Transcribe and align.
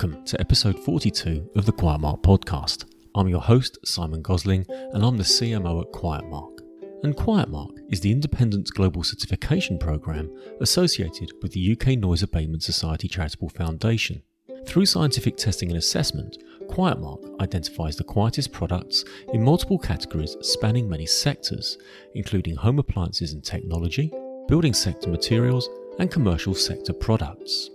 Welcome 0.00 0.24
to 0.26 0.40
episode 0.40 0.78
42 0.78 1.50
of 1.56 1.66
the 1.66 1.72
Quiet 1.72 2.00
Mark 2.00 2.22
podcast. 2.22 2.84
I'm 3.16 3.26
your 3.26 3.40
host, 3.40 3.78
Simon 3.84 4.22
Gosling, 4.22 4.64
and 4.92 5.04
I'm 5.04 5.16
the 5.16 5.24
CMO 5.24 5.82
at 5.82 5.90
Quiet 5.90 6.24
Mark. 6.28 6.62
And 7.02 7.16
Quiet 7.16 7.48
Mark 7.48 7.72
is 7.90 7.98
the 7.98 8.12
independent 8.12 8.70
global 8.74 9.02
certification 9.02 9.76
program 9.76 10.30
associated 10.60 11.32
with 11.42 11.50
the 11.50 11.72
UK 11.72 11.98
Noise 11.98 12.22
Abatement 12.22 12.62
Society 12.62 13.08
Charitable 13.08 13.48
Foundation. 13.48 14.22
Through 14.68 14.86
scientific 14.86 15.36
testing 15.36 15.68
and 15.68 15.78
assessment, 15.78 16.44
Quiet 16.68 17.00
Mark 17.00 17.22
identifies 17.40 17.96
the 17.96 18.04
quietest 18.04 18.52
products 18.52 19.04
in 19.32 19.42
multiple 19.42 19.80
categories 19.80 20.36
spanning 20.42 20.88
many 20.88 21.06
sectors, 21.06 21.76
including 22.14 22.54
home 22.54 22.78
appliances 22.78 23.32
and 23.32 23.42
technology, 23.42 24.12
building 24.46 24.74
sector 24.74 25.08
materials, 25.10 25.68
and 25.98 26.08
commercial 26.08 26.54
sector 26.54 26.92
products. 26.92 27.70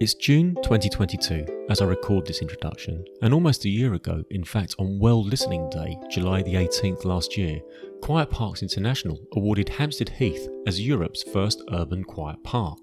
It's 0.00 0.14
June 0.14 0.56
2022 0.56 1.66
as 1.70 1.80
I 1.80 1.84
record 1.84 2.26
this 2.26 2.42
introduction, 2.42 3.04
and 3.22 3.32
almost 3.32 3.64
a 3.64 3.68
year 3.68 3.94
ago, 3.94 4.24
in 4.30 4.42
fact 4.42 4.74
on 4.80 4.98
World 4.98 5.26
Listening 5.26 5.70
Day, 5.70 5.96
July 6.10 6.42
the 6.42 6.54
18th 6.54 7.04
last 7.04 7.38
year, 7.38 7.60
Quiet 8.02 8.28
Parks 8.28 8.62
International 8.62 9.20
awarded 9.36 9.68
Hampstead 9.68 10.08
Heath 10.08 10.48
as 10.66 10.80
Europe's 10.80 11.22
first 11.22 11.62
urban 11.70 12.02
quiet 12.02 12.42
park. 12.42 12.78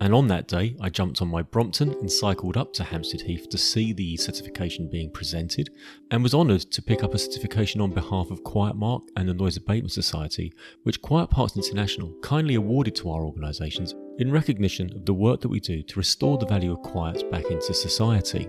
And 0.00 0.14
on 0.14 0.28
that 0.28 0.46
day, 0.46 0.76
I 0.80 0.88
jumped 0.88 1.20
on 1.20 1.28
my 1.28 1.42
Brompton 1.42 1.90
and 1.94 2.10
cycled 2.10 2.56
up 2.56 2.72
to 2.74 2.84
Hampstead 2.84 3.22
Heath 3.22 3.48
to 3.50 3.58
see 3.58 3.92
the 3.92 4.16
certification 4.16 4.88
being 4.88 5.10
presented, 5.10 5.70
and 6.12 6.22
was 6.22 6.34
honoured 6.34 6.62
to 6.72 6.82
pick 6.82 7.02
up 7.02 7.14
a 7.14 7.18
certification 7.18 7.80
on 7.80 7.90
behalf 7.90 8.30
of 8.30 8.44
Quiet 8.44 8.76
Mark 8.76 9.02
and 9.16 9.28
the 9.28 9.34
Noise 9.34 9.56
Abatement 9.56 9.92
Society, 9.92 10.52
which 10.84 11.02
Quiet 11.02 11.30
Parks 11.30 11.56
International 11.56 12.14
kindly 12.22 12.54
awarded 12.54 12.94
to 12.96 13.10
our 13.10 13.24
organisations 13.24 13.94
in 14.18 14.30
recognition 14.30 14.94
of 14.94 15.06
the 15.06 15.14
work 15.14 15.40
that 15.40 15.48
we 15.48 15.60
do 15.60 15.82
to 15.82 15.98
restore 15.98 16.38
the 16.38 16.46
value 16.46 16.72
of 16.72 16.82
quiet 16.82 17.30
back 17.30 17.44
into 17.46 17.74
society. 17.74 18.48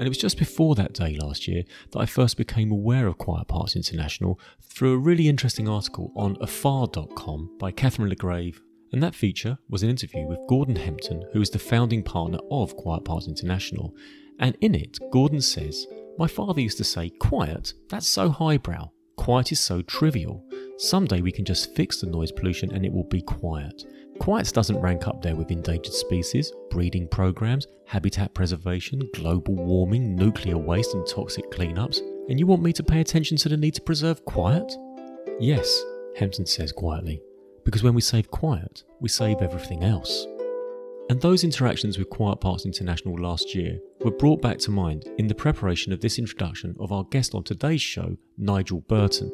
And 0.00 0.06
it 0.06 0.08
was 0.08 0.18
just 0.18 0.38
before 0.38 0.74
that 0.76 0.94
day 0.94 1.18
last 1.20 1.46
year 1.46 1.62
that 1.90 1.98
I 1.98 2.06
first 2.06 2.38
became 2.38 2.72
aware 2.72 3.06
of 3.06 3.18
Quiet 3.18 3.48
Parks 3.48 3.76
International 3.76 4.40
through 4.62 4.94
a 4.94 4.98
really 4.98 5.28
interesting 5.28 5.68
article 5.68 6.10
on 6.16 6.38
afar.com 6.40 7.58
by 7.58 7.70
Catherine 7.70 8.08
LeGrave. 8.08 8.60
And 8.92 9.02
that 9.02 9.14
feature 9.14 9.58
was 9.68 9.82
an 9.82 9.90
interview 9.90 10.26
with 10.26 10.38
Gordon 10.48 10.76
Hempton, 10.76 11.24
who 11.34 11.42
is 11.42 11.50
the 11.50 11.58
founding 11.58 12.02
partner 12.02 12.38
of 12.50 12.76
Quiet 12.76 13.04
Parks 13.04 13.28
International. 13.28 13.94
And 14.38 14.56
in 14.62 14.74
it, 14.74 14.98
Gordon 15.12 15.42
says, 15.42 15.86
My 16.16 16.26
father 16.26 16.62
used 16.62 16.78
to 16.78 16.84
say, 16.84 17.10
Quiet? 17.10 17.74
That's 17.90 18.08
so 18.08 18.30
highbrow. 18.30 18.90
Quiet 19.16 19.52
is 19.52 19.60
so 19.60 19.82
trivial. 19.82 20.42
Someday 20.82 21.20
we 21.20 21.30
can 21.30 21.44
just 21.44 21.74
fix 21.76 22.00
the 22.00 22.06
noise 22.06 22.32
pollution 22.32 22.72
and 22.72 22.86
it 22.86 22.92
will 22.92 23.04
be 23.04 23.20
quiet. 23.20 23.84
Quiet 24.18 24.50
doesn't 24.54 24.80
rank 24.80 25.06
up 25.06 25.20
there 25.20 25.36
with 25.36 25.50
endangered 25.50 25.92
species, 25.92 26.50
breeding 26.70 27.06
programs, 27.06 27.66
habitat 27.86 28.32
preservation, 28.32 29.06
global 29.12 29.56
warming, 29.56 30.16
nuclear 30.16 30.56
waste, 30.56 30.94
and 30.94 31.06
toxic 31.06 31.50
cleanups. 31.50 31.98
And 32.30 32.38
you 32.38 32.46
want 32.46 32.62
me 32.62 32.72
to 32.72 32.82
pay 32.82 33.02
attention 33.02 33.36
to 33.36 33.50
the 33.50 33.58
need 33.58 33.74
to 33.74 33.82
preserve 33.82 34.24
quiet? 34.24 34.72
Yes, 35.38 35.84
Hempton 36.16 36.46
says 36.46 36.72
quietly, 36.72 37.20
because 37.66 37.82
when 37.82 37.92
we 37.92 38.00
save 38.00 38.30
quiet, 38.30 38.82
we 39.00 39.10
save 39.10 39.42
everything 39.42 39.84
else. 39.84 40.26
And 41.10 41.20
those 41.20 41.44
interactions 41.44 41.98
with 41.98 42.08
Quiet 42.08 42.40
Parks 42.40 42.64
International 42.64 43.18
last 43.18 43.54
year 43.54 43.78
were 44.02 44.12
brought 44.12 44.40
back 44.40 44.56
to 44.60 44.70
mind 44.70 45.04
in 45.18 45.26
the 45.26 45.34
preparation 45.34 45.92
of 45.92 46.00
this 46.00 46.18
introduction 46.18 46.74
of 46.80 46.90
our 46.90 47.04
guest 47.04 47.34
on 47.34 47.44
today's 47.44 47.82
show, 47.82 48.16
Nigel 48.38 48.80
Burton. 48.80 49.30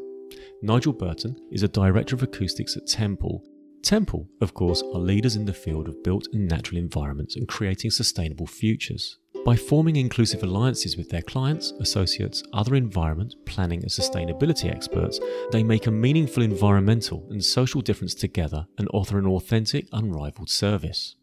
Nigel 0.63 0.93
Burton 0.93 1.37
is 1.51 1.63
a 1.63 1.69
director 1.69 2.15
of 2.15 2.23
acoustics 2.23 2.77
at 2.77 2.87
Temple 2.87 3.45
Temple, 3.87 4.29
of 4.41 4.53
course, 4.53 4.83
are 4.83 4.99
leaders 4.99 5.37
in 5.37 5.45
the 5.45 5.53
field 5.53 5.87
of 5.87 6.03
built 6.03 6.27
and 6.33 6.49
natural 6.49 6.77
environments 6.77 7.37
and 7.37 7.47
creating 7.47 7.93
sustainable 7.93 8.49
futures. 8.49 9.19
By 9.45 9.55
forming 9.55 9.95
inclusive 9.95 10.43
alliances 10.43 10.97
with 10.97 11.09
their 11.09 11.23
clients, 11.23 11.71
associates, 11.79 12.43
other 12.53 12.75
environment, 12.75 13.37
planning, 13.45 13.83
and 13.83 13.89
sustainability 13.89 14.69
experts, 14.69 15.21
they 15.53 15.63
make 15.63 15.87
a 15.87 15.93
meaningful 15.93 16.43
environmental 16.43 17.29
and 17.31 17.45
social 17.45 17.81
difference 17.81 18.15
together 18.15 18.67
and 18.77 18.89
offer 18.93 19.21
an 19.21 19.27
authentic, 19.29 19.87
unrivaled 19.93 20.51
service. 20.51 21.15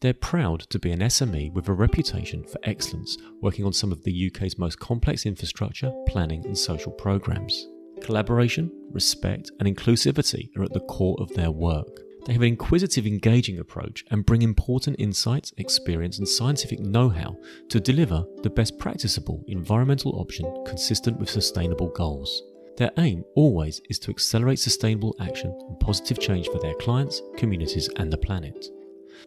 They're 0.00 0.12
proud 0.12 0.60
to 0.68 0.78
be 0.78 0.92
an 0.92 1.00
SME 1.00 1.54
with 1.54 1.66
a 1.68 1.72
reputation 1.72 2.44
for 2.44 2.58
excellence, 2.62 3.16
working 3.40 3.64
on 3.64 3.72
some 3.72 3.90
of 3.90 4.04
the 4.04 4.30
UK's 4.30 4.58
most 4.58 4.78
complex 4.78 5.24
infrastructure, 5.24 5.90
planning, 6.06 6.44
and 6.44 6.58
social 6.58 6.92
programs. 6.92 7.68
Collaboration, 8.02 8.70
respect, 8.90 9.52
and 9.60 9.68
inclusivity 9.68 10.50
are 10.56 10.64
at 10.64 10.72
the 10.72 10.80
core 10.80 11.16
of 11.20 11.32
their 11.34 11.52
work. 11.52 12.00
They 12.24 12.32
have 12.32 12.42
an 12.42 12.48
inquisitive, 12.48 13.06
engaging 13.06 13.58
approach 13.58 14.04
and 14.10 14.26
bring 14.26 14.42
important 14.42 14.96
insights, 14.98 15.52
experience, 15.56 16.18
and 16.18 16.28
scientific 16.28 16.80
know 16.80 17.08
how 17.08 17.36
to 17.68 17.80
deliver 17.80 18.24
the 18.42 18.50
best 18.50 18.78
practicable 18.78 19.44
environmental 19.46 20.20
option 20.20 20.64
consistent 20.66 21.18
with 21.18 21.30
sustainable 21.30 21.88
goals. 21.88 22.42
Their 22.76 22.90
aim 22.98 23.24
always 23.34 23.80
is 23.88 23.98
to 24.00 24.10
accelerate 24.10 24.58
sustainable 24.58 25.14
action 25.20 25.56
and 25.68 25.78
positive 25.78 26.18
change 26.18 26.48
for 26.48 26.58
their 26.58 26.74
clients, 26.74 27.22
communities, 27.36 27.88
and 27.96 28.12
the 28.12 28.18
planet. 28.18 28.66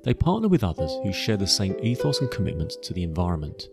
They 0.03 0.13
partner 0.13 0.47
with 0.47 0.63
others 0.63 0.91
who 1.03 1.13
share 1.13 1.37
the 1.37 1.47
same 1.47 1.75
ethos 1.81 2.21
and 2.21 2.31
commitment 2.31 2.73
to 2.83 2.93
the 2.93 3.03
environment. 3.03 3.69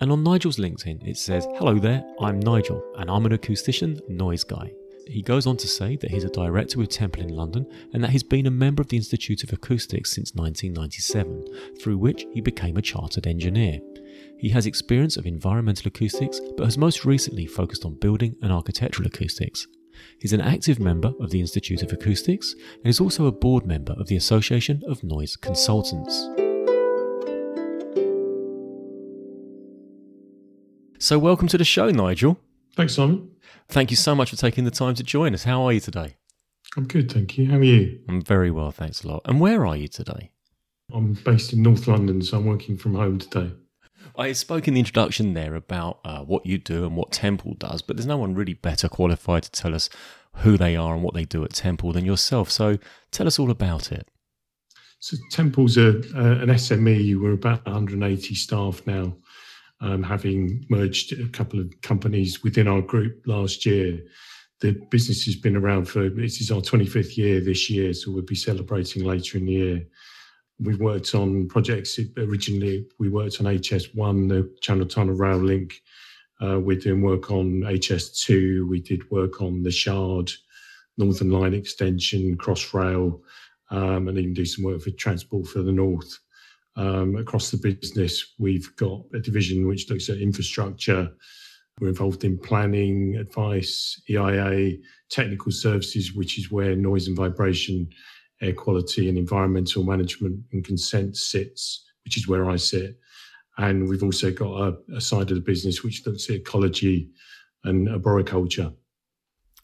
And 0.00 0.10
on 0.10 0.24
Nigel's 0.24 0.56
LinkedIn, 0.56 1.06
it 1.06 1.16
says, 1.16 1.46
Hello 1.56 1.78
there, 1.78 2.04
I'm 2.20 2.40
Nigel, 2.40 2.82
and 2.98 3.10
I'm 3.10 3.26
an 3.26 3.32
acoustician 3.32 4.06
noise 4.08 4.44
guy. 4.44 4.72
He 5.06 5.22
goes 5.22 5.46
on 5.46 5.56
to 5.58 5.68
say 5.68 5.96
that 5.96 6.10
he's 6.10 6.24
a 6.24 6.30
director 6.30 6.78
with 6.78 6.88
Temple 6.88 7.22
in 7.22 7.28
London 7.28 7.66
and 7.92 8.02
that 8.02 8.10
he's 8.10 8.22
been 8.22 8.46
a 8.46 8.50
member 8.50 8.80
of 8.80 8.88
the 8.88 8.96
Institute 8.96 9.44
of 9.44 9.52
Acoustics 9.52 10.12
since 10.12 10.34
1997, 10.34 11.44
through 11.80 11.98
which 11.98 12.26
he 12.32 12.40
became 12.40 12.76
a 12.76 12.82
chartered 12.82 13.26
engineer. 13.26 13.80
He 14.38 14.48
has 14.50 14.66
experience 14.66 15.16
of 15.16 15.26
environmental 15.26 15.88
acoustics, 15.88 16.40
but 16.56 16.64
has 16.64 16.78
most 16.78 17.04
recently 17.04 17.46
focused 17.46 17.84
on 17.84 17.94
building 17.94 18.36
and 18.42 18.50
architectural 18.50 19.06
acoustics. 19.06 19.66
He's 20.18 20.32
an 20.32 20.40
active 20.40 20.80
member 20.80 21.12
of 21.20 21.30
the 21.30 21.40
Institute 21.40 21.82
of 21.82 21.92
Acoustics 21.92 22.54
and 22.78 22.86
is 22.86 23.00
also 23.00 23.26
a 23.26 23.32
board 23.32 23.64
member 23.64 23.92
of 23.92 24.08
the 24.08 24.16
Association 24.16 24.82
of 24.88 25.04
Noise 25.04 25.36
Consultants. 25.36 26.28
So, 31.04 31.18
welcome 31.18 31.48
to 31.48 31.58
the 31.58 31.66
show, 31.66 31.90
Nigel. 31.90 32.38
Thanks, 32.76 32.94
Simon. 32.94 33.30
Thank 33.68 33.90
you 33.90 33.96
so 33.98 34.14
much 34.14 34.30
for 34.30 34.36
taking 34.36 34.64
the 34.64 34.70
time 34.70 34.94
to 34.94 35.02
join 35.02 35.34
us. 35.34 35.44
How 35.44 35.62
are 35.64 35.72
you 35.74 35.80
today? 35.80 36.16
I'm 36.78 36.86
good, 36.86 37.12
thank 37.12 37.36
you. 37.36 37.50
How 37.50 37.58
are 37.58 37.62
you? 37.62 38.00
I'm 38.08 38.22
very 38.22 38.50
well, 38.50 38.70
thanks 38.70 39.04
a 39.04 39.08
lot. 39.08 39.20
And 39.26 39.38
where 39.38 39.66
are 39.66 39.76
you 39.76 39.86
today? 39.86 40.30
I'm 40.90 41.12
based 41.12 41.52
in 41.52 41.60
North 41.60 41.86
London, 41.86 42.22
so 42.22 42.38
I'm 42.38 42.46
working 42.46 42.78
from 42.78 42.94
home 42.94 43.18
today. 43.18 43.52
I 44.16 44.32
spoke 44.32 44.66
in 44.66 44.72
the 44.72 44.80
introduction 44.80 45.34
there 45.34 45.54
about 45.54 45.98
uh, 46.06 46.20
what 46.20 46.46
you 46.46 46.56
do 46.56 46.86
and 46.86 46.96
what 46.96 47.12
Temple 47.12 47.52
does, 47.58 47.82
but 47.82 47.98
there's 47.98 48.06
no 48.06 48.16
one 48.16 48.34
really 48.34 48.54
better 48.54 48.88
qualified 48.88 49.42
to 49.42 49.50
tell 49.50 49.74
us 49.74 49.90
who 50.36 50.56
they 50.56 50.74
are 50.74 50.94
and 50.94 51.02
what 51.02 51.12
they 51.12 51.26
do 51.26 51.44
at 51.44 51.52
Temple 51.52 51.92
than 51.92 52.06
yourself. 52.06 52.50
So 52.50 52.78
tell 53.10 53.26
us 53.26 53.38
all 53.38 53.50
about 53.50 53.92
it. 53.92 54.08
So 55.00 55.18
Temple's 55.30 55.76
a, 55.76 55.98
uh, 56.16 56.40
an 56.40 56.48
SME. 56.48 57.20
We're 57.20 57.34
about 57.34 57.66
180 57.66 58.34
staff 58.34 58.80
now 58.86 59.18
um, 59.80 60.02
having 60.02 60.64
merged 60.70 61.12
a 61.12 61.28
couple 61.28 61.60
of 61.60 61.72
companies 61.82 62.42
within 62.42 62.68
our 62.68 62.80
group 62.80 63.22
last 63.26 63.66
year. 63.66 64.00
The 64.60 64.72
business 64.90 65.24
has 65.26 65.36
been 65.36 65.56
around 65.56 65.86
for 65.86 66.08
this 66.08 66.40
is 66.40 66.50
our 66.50 66.60
25th 66.60 67.16
year 67.16 67.40
this 67.40 67.68
year, 67.68 67.92
so 67.92 68.12
we'll 68.12 68.22
be 68.22 68.34
celebrating 68.34 69.04
later 69.04 69.38
in 69.38 69.46
the 69.46 69.52
year. 69.52 69.86
We've 70.60 70.80
worked 70.80 71.14
on 71.14 71.48
projects 71.48 71.98
originally. 72.16 72.86
We 72.98 73.08
worked 73.08 73.40
on 73.40 73.46
HS1, 73.46 74.28
the 74.28 74.50
Channel 74.60 74.86
Tunnel 74.86 75.14
Rail 75.14 75.38
Link. 75.38 75.82
Uh, 76.40 76.60
we're 76.60 76.78
doing 76.78 77.02
work 77.02 77.30
on 77.30 77.62
HS2. 77.62 78.68
We 78.68 78.80
did 78.80 79.10
work 79.10 79.40
on 79.40 79.62
the 79.62 79.70
Shard, 79.70 80.30
Northern 80.96 81.30
Line 81.30 81.54
extension, 81.54 82.36
Crossrail, 82.36 83.20
um, 83.70 84.08
and 84.08 84.18
even 84.18 84.34
do 84.34 84.44
some 84.44 84.64
work 84.64 84.80
for 84.82 84.90
Transport 84.90 85.46
for 85.48 85.62
the 85.62 85.72
North. 85.72 86.18
Um, 86.76 87.16
across 87.16 87.50
the 87.50 87.56
business, 87.56 88.34
we've 88.38 88.74
got 88.76 89.02
a 89.14 89.20
division 89.20 89.66
which 89.66 89.88
looks 89.88 90.08
at 90.08 90.18
infrastructure. 90.18 91.10
We're 91.80 91.88
involved 91.88 92.24
in 92.24 92.38
planning, 92.38 93.16
advice, 93.16 94.00
EIA, 94.08 94.78
technical 95.10 95.52
services, 95.52 96.14
which 96.14 96.38
is 96.38 96.50
where 96.50 96.74
noise 96.74 97.06
and 97.06 97.16
vibration, 97.16 97.88
air 98.40 98.52
quality, 98.52 99.08
and 99.08 99.18
environmental 99.18 99.84
management 99.84 100.40
and 100.52 100.64
consent 100.64 101.16
sits, 101.16 101.84
which 102.04 102.16
is 102.16 102.28
where 102.28 102.50
I 102.50 102.56
sit. 102.56 102.98
And 103.58 103.88
we've 103.88 104.02
also 104.02 104.32
got 104.32 104.60
a, 104.60 104.96
a 104.96 105.00
side 105.00 105.30
of 105.30 105.36
the 105.36 105.40
business 105.40 105.84
which 105.84 106.04
looks 106.06 106.28
at 106.28 106.36
ecology 106.36 107.10
and 107.62 107.88
arboriculture. 107.88 108.72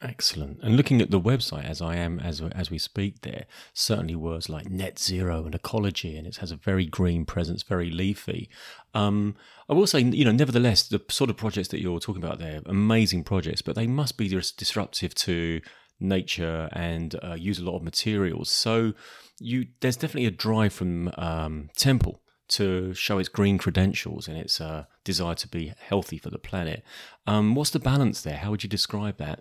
Excellent. 0.02 0.61
And 0.62 0.79
looking 0.79 1.02
at 1.02 1.11
the 1.11 1.20
website 1.20 1.69
as 1.69 1.82
I 1.82 1.97
am 1.97 2.20
as 2.20 2.41
as 2.55 2.70
we 2.70 2.79
speak 2.79 3.20
there, 3.20 3.44
certainly 3.75 4.14
words 4.14 4.49
like 4.49 4.70
net 4.70 4.99
zero 4.99 5.44
and 5.44 5.55
ecology, 5.55 6.17
and 6.17 6.26
it 6.26 6.37
has 6.37 6.50
a 6.50 6.56
very 6.56 6.87
green 6.87 7.26
presence, 7.26 7.62
very 7.62 7.91
leafy. 7.91 8.49
Um, 8.94 9.37
I 9.69 9.75
will 9.75 9.87
say, 9.87 10.00
you 10.00 10.25
know, 10.25 10.32
nevertheless, 10.32 10.88
the 10.88 11.02
sort 11.11 11.29
of 11.29 11.37
projects 11.37 11.69
that 11.69 11.82
you're 11.82 12.00
talking 12.00 12.23
about 12.23 12.38
there, 12.38 12.62
amazing 12.64 13.25
projects, 13.25 13.61
but 13.61 13.75
they 13.75 13.87
must 13.87 14.17
be 14.17 14.29
disruptive 14.29 15.14
to 15.17 15.61
nature 16.00 16.70
and 16.73 17.14
uh, 17.23 17.35
use 17.35 17.58
a 17.58 17.64
lot 17.64 17.76
of 17.76 17.82
materials. 17.82 18.50
So 18.50 18.94
you, 19.38 19.67
there's 19.81 19.96
definitely 19.96 20.26
a 20.26 20.31
drive 20.31 20.73
from 20.73 21.12
um, 21.19 21.69
Temple 21.76 22.23
to 22.49 22.94
show 22.94 23.19
its 23.19 23.29
green 23.29 23.58
credentials 23.58 24.26
and 24.26 24.38
its 24.38 24.62
uh, 24.62 24.85
desire 25.05 25.35
to 25.37 25.46
be 25.46 25.75
healthy 25.79 26.17
for 26.17 26.31
the 26.31 26.38
planet. 26.38 26.82
Um, 27.26 27.55
what's 27.55 27.70
the 27.70 27.79
balance 27.79 28.23
there? 28.23 28.38
How 28.38 28.50
would 28.50 28.62
you 28.62 28.69
describe 28.69 29.19
that? 29.19 29.41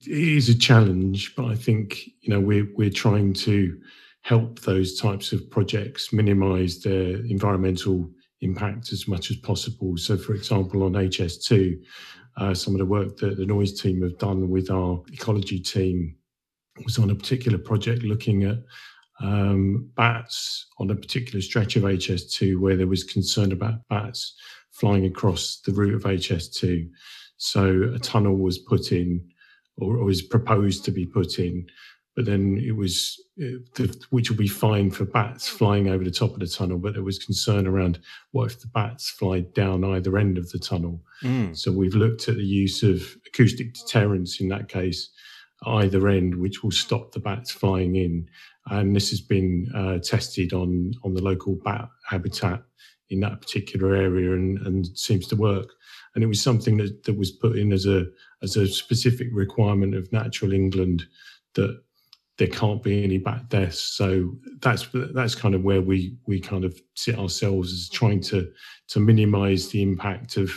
It 0.00 0.10
is 0.10 0.48
a 0.48 0.58
challenge, 0.58 1.34
but 1.36 1.46
I 1.46 1.54
think 1.54 2.06
you 2.20 2.30
know 2.30 2.40
we're 2.40 2.68
we're 2.76 2.90
trying 2.90 3.32
to 3.34 3.80
help 4.22 4.60
those 4.60 4.98
types 4.98 5.32
of 5.32 5.48
projects 5.50 6.12
minimise 6.12 6.82
their 6.82 7.16
environmental 7.26 8.10
impact 8.40 8.92
as 8.92 9.08
much 9.08 9.30
as 9.30 9.36
possible. 9.36 9.96
So, 9.96 10.16
for 10.16 10.34
example, 10.34 10.82
on 10.82 10.92
HS2, 10.92 11.80
uh, 12.36 12.52
some 12.52 12.74
of 12.74 12.78
the 12.78 12.86
work 12.86 13.16
that 13.18 13.36
the 13.36 13.46
noise 13.46 13.80
team 13.80 14.02
have 14.02 14.18
done 14.18 14.50
with 14.50 14.70
our 14.70 15.02
ecology 15.12 15.60
team 15.60 16.16
was 16.84 16.98
on 16.98 17.10
a 17.10 17.14
particular 17.14 17.56
project 17.56 18.02
looking 18.02 18.44
at 18.44 18.58
um, 19.22 19.90
bats 19.96 20.66
on 20.78 20.90
a 20.90 20.94
particular 20.94 21.40
stretch 21.40 21.76
of 21.76 21.84
HS2 21.84 22.60
where 22.60 22.76
there 22.76 22.86
was 22.86 23.04
concern 23.04 23.52
about 23.52 23.86
bats 23.88 24.34
flying 24.72 25.06
across 25.06 25.60
the 25.64 25.72
route 25.72 25.94
of 25.94 26.02
HS2. 26.02 26.90
So 27.38 27.90
a 27.94 27.98
tunnel 27.98 28.36
was 28.36 28.58
put 28.58 28.92
in 28.92 29.26
or, 29.78 29.96
or 29.96 30.04
was 30.04 30.22
proposed 30.22 30.84
to 30.84 30.90
be 30.90 31.06
put 31.06 31.38
in, 31.38 31.66
but 32.14 32.24
then 32.24 32.58
it 32.64 32.74
was, 32.76 33.20
uh, 33.42 33.84
which 34.10 34.30
will 34.30 34.38
be 34.38 34.48
fine 34.48 34.90
for 34.90 35.04
bats 35.04 35.46
flying 35.48 35.88
over 35.88 36.02
the 36.02 36.10
top 36.10 36.32
of 36.32 36.40
the 36.40 36.46
tunnel, 36.46 36.78
but 36.78 36.94
there 36.94 37.02
was 37.02 37.18
concern 37.18 37.66
around 37.66 37.98
what 38.32 38.52
if 38.52 38.60
the 38.60 38.68
bats 38.68 39.10
fly 39.10 39.40
down 39.40 39.84
either 39.84 40.16
end 40.16 40.38
of 40.38 40.50
the 40.50 40.58
tunnel. 40.58 41.02
Mm. 41.22 41.56
So 41.56 41.70
we've 41.70 41.94
looked 41.94 42.28
at 42.28 42.36
the 42.36 42.44
use 42.44 42.82
of 42.82 43.02
acoustic 43.26 43.74
deterrence 43.74 44.40
in 44.40 44.48
that 44.48 44.68
case 44.68 45.10
either 45.66 46.08
end, 46.08 46.34
which 46.36 46.62
will 46.62 46.70
stop 46.70 47.12
the 47.12 47.20
bats 47.20 47.50
flying 47.50 47.96
in. 47.96 48.28
And 48.66 48.96
this 48.96 49.10
has 49.10 49.20
been 49.20 49.70
uh, 49.74 49.98
tested 49.98 50.52
on 50.52 50.92
on 51.04 51.14
the 51.14 51.22
local 51.22 51.56
bat 51.64 51.88
habitat 52.04 52.62
in 53.10 53.20
that 53.20 53.40
particular 53.40 53.94
area 53.94 54.32
and, 54.32 54.58
and 54.66 54.86
seems 54.98 55.26
to 55.28 55.36
work. 55.36 55.70
And 56.16 56.24
it 56.24 56.28
was 56.28 56.40
something 56.40 56.78
that, 56.78 57.04
that 57.04 57.16
was 57.16 57.30
put 57.30 57.56
in 57.56 57.72
as 57.72 57.86
a 57.86 58.06
as 58.42 58.56
a 58.56 58.66
specific 58.66 59.28
requirement 59.32 59.94
of 59.94 60.10
Natural 60.12 60.52
England 60.52 61.04
that 61.54 61.78
there 62.38 62.48
can't 62.48 62.82
be 62.82 63.04
any 63.04 63.18
bat 63.18 63.50
deaths. 63.50 63.80
So 63.80 64.34
that's 64.60 64.88
that's 65.14 65.34
kind 65.34 65.54
of 65.54 65.62
where 65.62 65.82
we 65.82 66.16
we 66.26 66.40
kind 66.40 66.64
of 66.64 66.80
sit 66.94 67.18
ourselves 67.18 67.70
as 67.70 67.90
trying 67.90 68.22
to 68.22 68.50
to 68.88 68.98
minimise 68.98 69.68
the 69.68 69.82
impact 69.82 70.38
of 70.38 70.50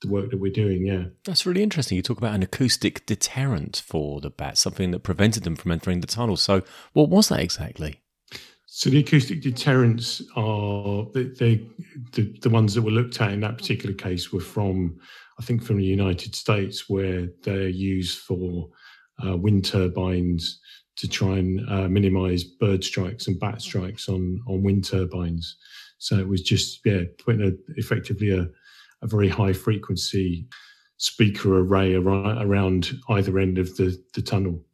the 0.00 0.08
work 0.08 0.30
that 0.30 0.38
we're 0.38 0.50
doing. 0.50 0.86
Yeah, 0.86 1.04
that's 1.24 1.44
really 1.44 1.62
interesting. 1.62 1.96
You 1.96 2.02
talk 2.02 2.18
about 2.18 2.34
an 2.34 2.42
acoustic 2.42 3.04
deterrent 3.04 3.82
for 3.86 4.22
the 4.22 4.30
bats, 4.30 4.62
something 4.62 4.92
that 4.92 5.00
prevented 5.00 5.44
them 5.44 5.56
from 5.56 5.72
entering 5.72 6.00
the 6.00 6.06
tunnel. 6.06 6.38
So, 6.38 6.62
what 6.94 7.10
was 7.10 7.28
that 7.28 7.40
exactly? 7.40 8.00
So 8.76 8.90
the 8.90 8.98
acoustic 8.98 9.40
deterrents 9.40 10.20
are 10.36 11.06
they, 11.14 11.22
they 11.22 11.66
the, 12.12 12.38
the 12.42 12.50
ones 12.50 12.74
that 12.74 12.82
were 12.82 12.90
looked 12.90 13.18
at 13.22 13.32
in 13.32 13.40
that 13.40 13.56
particular 13.56 13.94
case 13.94 14.34
were 14.34 14.38
from 14.38 14.98
I 15.40 15.42
think 15.42 15.62
from 15.62 15.78
the 15.78 15.84
United 15.84 16.34
States 16.34 16.86
where 16.86 17.28
they're 17.42 17.68
used 17.68 18.18
for 18.18 18.68
uh, 19.26 19.34
wind 19.34 19.64
turbines 19.64 20.60
to 20.96 21.08
try 21.08 21.38
and 21.38 21.66
uh, 21.70 21.88
minimise 21.88 22.44
bird 22.44 22.84
strikes 22.84 23.28
and 23.28 23.40
bat 23.40 23.62
strikes 23.62 24.10
on 24.10 24.42
on 24.46 24.62
wind 24.62 24.84
turbines. 24.84 25.56
So 25.96 26.18
it 26.18 26.28
was 26.28 26.42
just 26.42 26.80
yeah 26.84 27.04
putting 27.24 27.48
a, 27.48 27.52
effectively 27.78 28.32
a 28.32 28.46
a 29.00 29.06
very 29.06 29.30
high 29.30 29.54
frequency 29.54 30.48
speaker 30.98 31.60
array 31.60 31.94
around 31.94 32.90
either 33.08 33.38
end 33.38 33.56
of 33.56 33.74
the, 33.78 33.96
the 34.12 34.20
tunnel. 34.20 34.65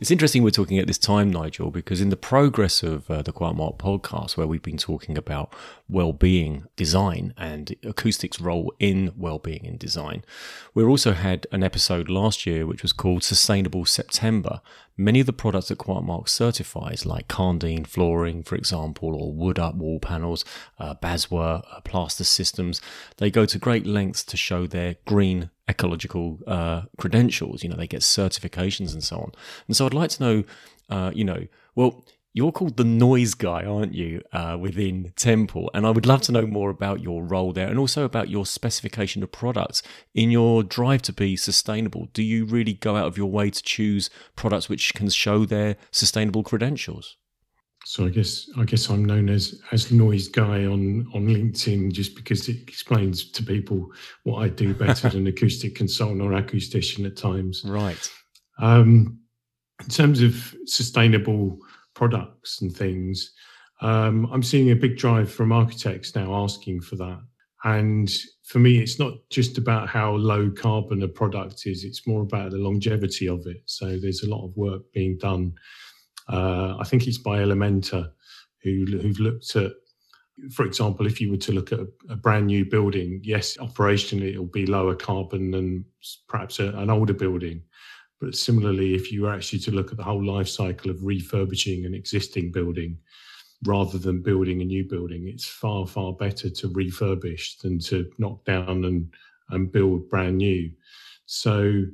It's 0.00 0.12
interesting 0.12 0.44
we're 0.44 0.50
talking 0.50 0.78
at 0.78 0.86
this 0.86 0.96
time, 0.96 1.28
Nigel, 1.28 1.72
because 1.72 2.00
in 2.00 2.10
the 2.10 2.16
progress 2.16 2.84
of 2.84 3.10
uh, 3.10 3.20
the 3.22 3.32
Quiet 3.32 3.56
Mark 3.56 3.78
podcast, 3.78 4.36
where 4.36 4.46
we've 4.46 4.62
been 4.62 4.78
talking 4.78 5.18
about 5.18 5.52
well-being 5.88 6.66
design 6.76 7.34
and 7.36 7.74
acoustics' 7.82 8.40
role 8.40 8.72
in 8.78 9.12
well-being 9.16 9.64
in 9.64 9.76
design, 9.76 10.24
we 10.72 10.84
also 10.84 11.14
had 11.14 11.48
an 11.50 11.64
episode 11.64 12.08
last 12.08 12.46
year 12.46 12.64
which 12.64 12.82
was 12.82 12.92
called 12.92 13.24
Sustainable 13.24 13.84
September. 13.84 14.60
Many 14.96 15.18
of 15.18 15.26
the 15.26 15.32
products 15.32 15.66
that 15.66 15.78
Quiet 15.78 16.04
Mark 16.04 16.28
certifies, 16.28 17.04
like 17.04 17.26
Karndean 17.26 17.84
flooring, 17.84 18.44
for 18.44 18.54
example, 18.54 19.16
or 19.16 19.34
Woodup 19.34 19.74
wall 19.74 19.98
panels, 19.98 20.44
uh, 20.78 20.94
Baswa 20.94 21.64
uh, 21.72 21.80
plaster 21.80 22.22
systems, 22.22 22.80
they 23.16 23.32
go 23.32 23.44
to 23.46 23.58
great 23.58 23.84
lengths 23.84 24.22
to 24.26 24.36
show 24.36 24.68
their 24.68 24.94
green 25.06 25.50
ecological 25.68 26.38
uh, 26.46 26.82
credentials. 26.96 27.62
You 27.62 27.68
know, 27.68 27.76
they 27.76 27.86
get 27.86 28.00
certifications 28.00 28.92
and 28.92 29.02
so 29.02 29.18
on. 29.18 29.32
And 29.66 29.76
so 29.76 29.86
I'd 29.86 29.94
like 29.94 30.10
to 30.10 30.22
know, 30.22 30.44
uh, 30.88 31.12
you 31.14 31.24
know, 31.24 31.46
well, 31.74 32.04
you're 32.34 32.52
called 32.52 32.76
the 32.76 32.84
noise 32.84 33.34
guy, 33.34 33.64
aren't 33.64 33.94
you, 33.94 34.22
uh, 34.32 34.56
within 34.60 35.12
Temple? 35.16 35.70
And 35.74 35.86
I 35.86 35.90
would 35.90 36.06
love 36.06 36.22
to 36.22 36.32
know 36.32 36.46
more 36.46 36.70
about 36.70 37.00
your 37.00 37.24
role 37.24 37.52
there 37.52 37.68
and 37.68 37.78
also 37.78 38.04
about 38.04 38.28
your 38.28 38.46
specification 38.46 39.22
of 39.22 39.32
products 39.32 39.82
in 40.14 40.30
your 40.30 40.62
drive 40.62 41.02
to 41.02 41.12
be 41.12 41.36
sustainable. 41.36 42.08
Do 42.12 42.22
you 42.22 42.44
really 42.44 42.74
go 42.74 42.96
out 42.96 43.06
of 43.06 43.16
your 43.16 43.30
way 43.30 43.50
to 43.50 43.62
choose 43.62 44.10
products 44.36 44.68
which 44.68 44.94
can 44.94 45.08
show 45.08 45.46
their 45.46 45.76
sustainable 45.90 46.42
credentials? 46.42 47.16
So 47.88 48.04
I 48.04 48.10
guess 48.10 48.50
I 48.58 48.64
guess 48.64 48.90
I'm 48.90 49.02
known 49.02 49.30
as 49.30 49.62
as 49.72 49.90
noise 49.90 50.28
guy 50.28 50.66
on 50.66 51.08
on 51.14 51.26
LinkedIn 51.26 51.90
just 51.90 52.14
because 52.14 52.46
it 52.46 52.60
explains 52.68 53.30
to 53.30 53.42
people 53.42 53.90
what 54.24 54.42
I 54.42 54.50
do 54.50 54.74
better 54.74 55.08
than 55.14 55.26
acoustic 55.26 55.74
consultant 55.74 56.20
or 56.20 56.32
acoustician 56.32 57.06
at 57.06 57.16
times. 57.16 57.64
Right. 57.64 58.12
Um, 58.58 59.20
in 59.80 59.88
terms 59.88 60.20
of 60.20 60.54
sustainable 60.66 61.60
products 61.94 62.60
and 62.60 62.70
things, 62.76 63.32
um, 63.80 64.28
I'm 64.30 64.42
seeing 64.42 64.70
a 64.70 64.76
big 64.76 64.98
drive 64.98 65.32
from 65.32 65.50
architects 65.50 66.14
now 66.14 66.34
asking 66.44 66.82
for 66.82 66.96
that. 66.96 67.22
And 67.64 68.10
for 68.44 68.58
me, 68.58 68.80
it's 68.80 68.98
not 68.98 69.14
just 69.30 69.56
about 69.56 69.88
how 69.88 70.12
low 70.12 70.50
carbon 70.50 71.02
a 71.04 71.08
product 71.08 71.62
is; 71.64 71.84
it's 71.84 72.06
more 72.06 72.20
about 72.20 72.50
the 72.50 72.58
longevity 72.58 73.28
of 73.28 73.46
it. 73.46 73.62
So 73.64 73.98
there's 73.98 74.24
a 74.24 74.28
lot 74.28 74.44
of 74.44 74.54
work 74.58 74.82
being 74.92 75.16
done 75.16 75.54
uh, 76.28 76.76
I 76.78 76.84
think 76.84 77.06
it's 77.06 77.18
by 77.18 77.38
Elementa, 77.38 78.10
who, 78.62 78.84
who've 78.86 79.20
looked 79.20 79.54
at, 79.56 79.72
for 80.52 80.64
example, 80.64 81.06
if 81.06 81.20
you 81.20 81.30
were 81.30 81.36
to 81.38 81.52
look 81.52 81.72
at 81.72 81.80
a, 81.80 81.88
a 82.10 82.16
brand 82.16 82.46
new 82.46 82.64
building, 82.64 83.20
yes, 83.24 83.56
operationally 83.56 84.30
it'll 84.30 84.46
be 84.46 84.66
lower 84.66 84.94
carbon 84.94 85.50
than 85.50 85.84
perhaps 86.28 86.58
a, 86.60 86.68
an 86.68 86.90
older 86.90 87.14
building. 87.14 87.62
But 88.20 88.34
similarly, 88.34 88.94
if 88.94 89.12
you 89.12 89.22
were 89.22 89.32
actually 89.32 89.60
to 89.60 89.70
look 89.70 89.90
at 89.90 89.96
the 89.96 90.04
whole 90.04 90.24
life 90.24 90.48
cycle 90.48 90.90
of 90.90 91.04
refurbishing 91.04 91.84
an 91.84 91.94
existing 91.94 92.52
building, 92.52 92.98
rather 93.64 93.98
than 93.98 94.22
building 94.22 94.60
a 94.60 94.64
new 94.64 94.84
building, 94.84 95.28
it's 95.28 95.46
far, 95.46 95.86
far 95.86 96.12
better 96.12 96.48
to 96.48 96.68
refurbish 96.68 97.58
than 97.60 97.78
to 97.80 98.08
knock 98.18 98.44
down 98.44 98.84
and, 98.84 99.12
and 99.50 99.72
build 99.72 100.08
brand 100.08 100.38
new. 100.38 100.70
So 101.26 101.84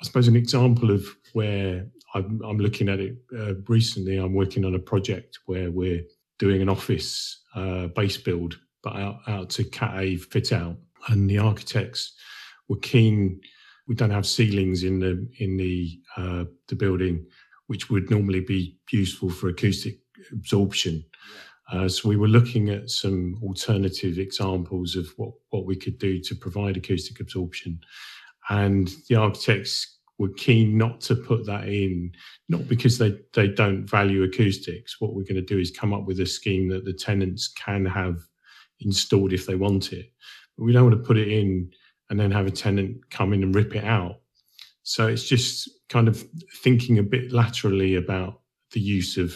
I 0.00 0.04
suppose 0.04 0.28
an 0.28 0.36
example 0.36 0.90
of 0.90 1.06
where 1.32 1.86
I'm, 2.14 2.40
I'm 2.44 2.58
looking 2.58 2.88
at 2.88 3.00
it 3.00 3.16
uh, 3.36 3.54
recently. 3.68 4.16
I'm 4.16 4.34
working 4.34 4.64
on 4.64 4.74
a 4.74 4.78
project 4.78 5.38
where 5.46 5.70
we're 5.70 6.02
doing 6.38 6.62
an 6.62 6.68
office 6.68 7.42
uh, 7.54 7.88
base 7.88 8.16
build, 8.16 8.58
but 8.82 8.96
out, 8.96 9.20
out 9.26 9.50
to 9.50 9.64
Cat 9.64 9.94
A 9.98 10.16
fit 10.16 10.52
out, 10.52 10.76
and 11.08 11.28
the 11.28 11.38
architects 11.38 12.14
were 12.68 12.78
keen. 12.78 13.40
We 13.88 13.94
don't 13.94 14.10
have 14.10 14.26
ceilings 14.26 14.82
in 14.82 14.98
the 14.98 15.28
in 15.38 15.56
the 15.56 16.00
uh, 16.16 16.44
the 16.68 16.76
building, 16.76 17.26
which 17.66 17.90
would 17.90 18.10
normally 18.10 18.40
be 18.40 18.78
useful 18.90 19.30
for 19.30 19.48
acoustic 19.48 19.98
absorption. 20.32 21.04
Uh, 21.72 21.88
so 21.88 22.08
we 22.08 22.16
were 22.16 22.28
looking 22.28 22.68
at 22.70 22.90
some 22.90 23.38
alternative 23.42 24.18
examples 24.18 24.94
of 24.94 25.08
what, 25.16 25.32
what 25.50 25.66
we 25.66 25.74
could 25.74 25.98
do 25.98 26.20
to 26.20 26.34
provide 26.34 26.76
acoustic 26.76 27.18
absorption. 27.18 27.80
And 28.48 28.88
the 29.08 29.16
architects 29.16 29.95
were 30.18 30.30
keen 30.36 30.78
not 30.78 31.00
to 31.02 31.14
put 31.14 31.44
that 31.46 31.68
in, 31.68 32.10
not 32.48 32.66
because 32.68 32.98
they, 32.98 33.18
they 33.34 33.48
don't 33.48 33.88
value 33.88 34.22
acoustics. 34.22 35.00
What 35.00 35.14
we're 35.14 35.24
going 35.24 35.34
to 35.34 35.42
do 35.42 35.58
is 35.58 35.70
come 35.70 35.92
up 35.92 36.06
with 36.06 36.20
a 36.20 36.26
scheme 36.26 36.68
that 36.70 36.84
the 36.84 36.92
tenants 36.92 37.48
can 37.48 37.84
have 37.84 38.18
installed 38.80 39.32
if 39.32 39.46
they 39.46 39.54
want 39.54 39.92
it. 39.92 40.12
But 40.56 40.64
we 40.64 40.72
don't 40.72 40.84
want 40.90 40.96
to 40.96 41.06
put 41.06 41.18
it 41.18 41.28
in 41.28 41.70
and 42.08 42.18
then 42.18 42.30
have 42.30 42.46
a 42.46 42.50
tenant 42.50 43.10
come 43.10 43.32
in 43.32 43.42
and 43.42 43.54
rip 43.54 43.74
it 43.74 43.84
out. 43.84 44.20
So 44.84 45.06
it's 45.06 45.24
just 45.24 45.68
kind 45.88 46.08
of 46.08 46.24
thinking 46.62 46.98
a 46.98 47.02
bit 47.02 47.32
laterally 47.32 47.96
about 47.96 48.40
the 48.72 48.80
use 48.80 49.16
of 49.16 49.34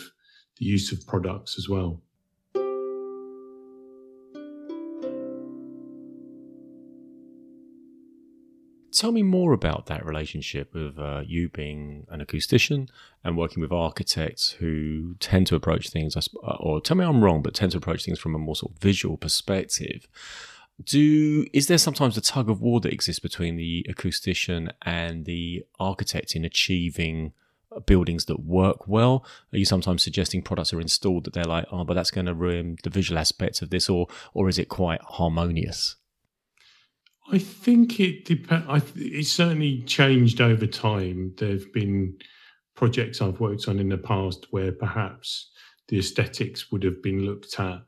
the 0.59 0.65
use 0.65 0.93
of 0.93 1.07
products 1.07 1.59
as 1.59 1.69
well. 1.69 2.03
Tell 9.01 9.13
me 9.13 9.23
more 9.23 9.55
about 9.55 9.87
that 9.87 10.05
relationship 10.05 10.75
of 10.75 10.99
uh, 10.99 11.23
you 11.27 11.49
being 11.49 12.07
an 12.11 12.23
acoustician 12.23 12.91
and 13.25 13.35
working 13.35 13.63
with 13.63 13.73
architects 13.73 14.51
who 14.59 15.15
tend 15.21 15.47
to 15.47 15.55
approach 15.55 15.89
things, 15.89 16.19
uh, 16.19 16.57
or 16.61 16.83
tell 16.83 16.99
me 16.99 17.07
I'm 17.07 17.25
wrong, 17.25 17.41
but 17.41 17.55
tend 17.55 17.73
to 17.73 17.79
approach 17.79 18.05
things 18.05 18.19
from 18.19 18.35
a 18.35 18.39
more 18.39 18.55
sort 18.55 18.73
of 18.73 18.79
visual 18.79 19.17
perspective. 19.17 20.07
Do 20.85 21.47
is 21.55 21.67
there 21.67 21.79
sometimes 21.79 22.19
a 22.19 22.21
tug 22.21 22.51
of 22.51 22.61
war 22.61 22.79
that 22.81 22.93
exists 22.93 23.21
between 23.21 23.57
the 23.57 23.87
acoustician 23.89 24.71
and 24.83 25.25
the 25.25 25.65
architect 25.79 26.37
in 26.37 26.45
achieving 26.45 27.33
buildings 27.87 28.27
that 28.27 28.41
work 28.41 28.87
well? 28.87 29.25
Are 29.55 29.59
you 29.59 29.65
sometimes 29.65 30.03
suggesting 30.03 30.43
products 30.43 30.75
are 30.75 30.81
installed 30.81 31.25
that 31.25 31.33
they're 31.33 31.45
like, 31.45 31.65
oh, 31.73 31.85
but 31.85 31.95
that's 31.95 32.11
going 32.11 32.27
to 32.27 32.35
ruin 32.35 32.77
the 32.83 32.91
visual 32.91 33.19
aspects 33.19 33.63
of 33.63 33.71
this, 33.71 33.89
or 33.89 34.09
or 34.35 34.51
is 34.51 34.59
it 34.59 34.69
quite 34.69 35.01
harmonious? 35.01 35.97
I 37.33 37.39
think 37.39 38.01
it 38.01 38.25
depends. 38.25 38.93
It's 38.97 39.31
certainly 39.31 39.83
changed 39.83 40.41
over 40.41 40.67
time. 40.67 41.35
There've 41.37 41.73
been 41.73 42.17
projects 42.75 43.21
I've 43.21 43.41
worked 43.41 43.69
on 43.69 43.79
in 43.79 43.89
the 43.89 43.99
past 43.99 44.47
where 44.51 44.73
perhaps 44.73 45.51
the 45.89 45.99
aesthetics 45.99 46.73
would 46.73 46.83
have 46.83 47.03
been 47.03 47.21
looked 47.21 47.59
at 47.61 47.83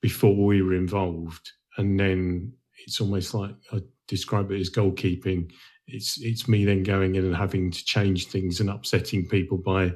before 0.00 0.34
we 0.34 0.62
were 0.62 0.74
involved, 0.74 1.52
and 1.76 1.98
then 1.98 2.52
it's 2.86 3.00
almost 3.00 3.34
like 3.34 3.54
I 3.72 3.80
describe 4.08 4.50
it 4.50 4.60
as 4.60 4.70
goalkeeping 4.70 5.50
it's 5.86 6.20
it's 6.20 6.48
me 6.48 6.64
then 6.64 6.82
going 6.82 7.16
in 7.16 7.24
and 7.24 7.36
having 7.36 7.70
to 7.70 7.84
change 7.84 8.26
things 8.26 8.60
and 8.60 8.70
upsetting 8.70 9.26
people 9.28 9.58
by 9.58 9.92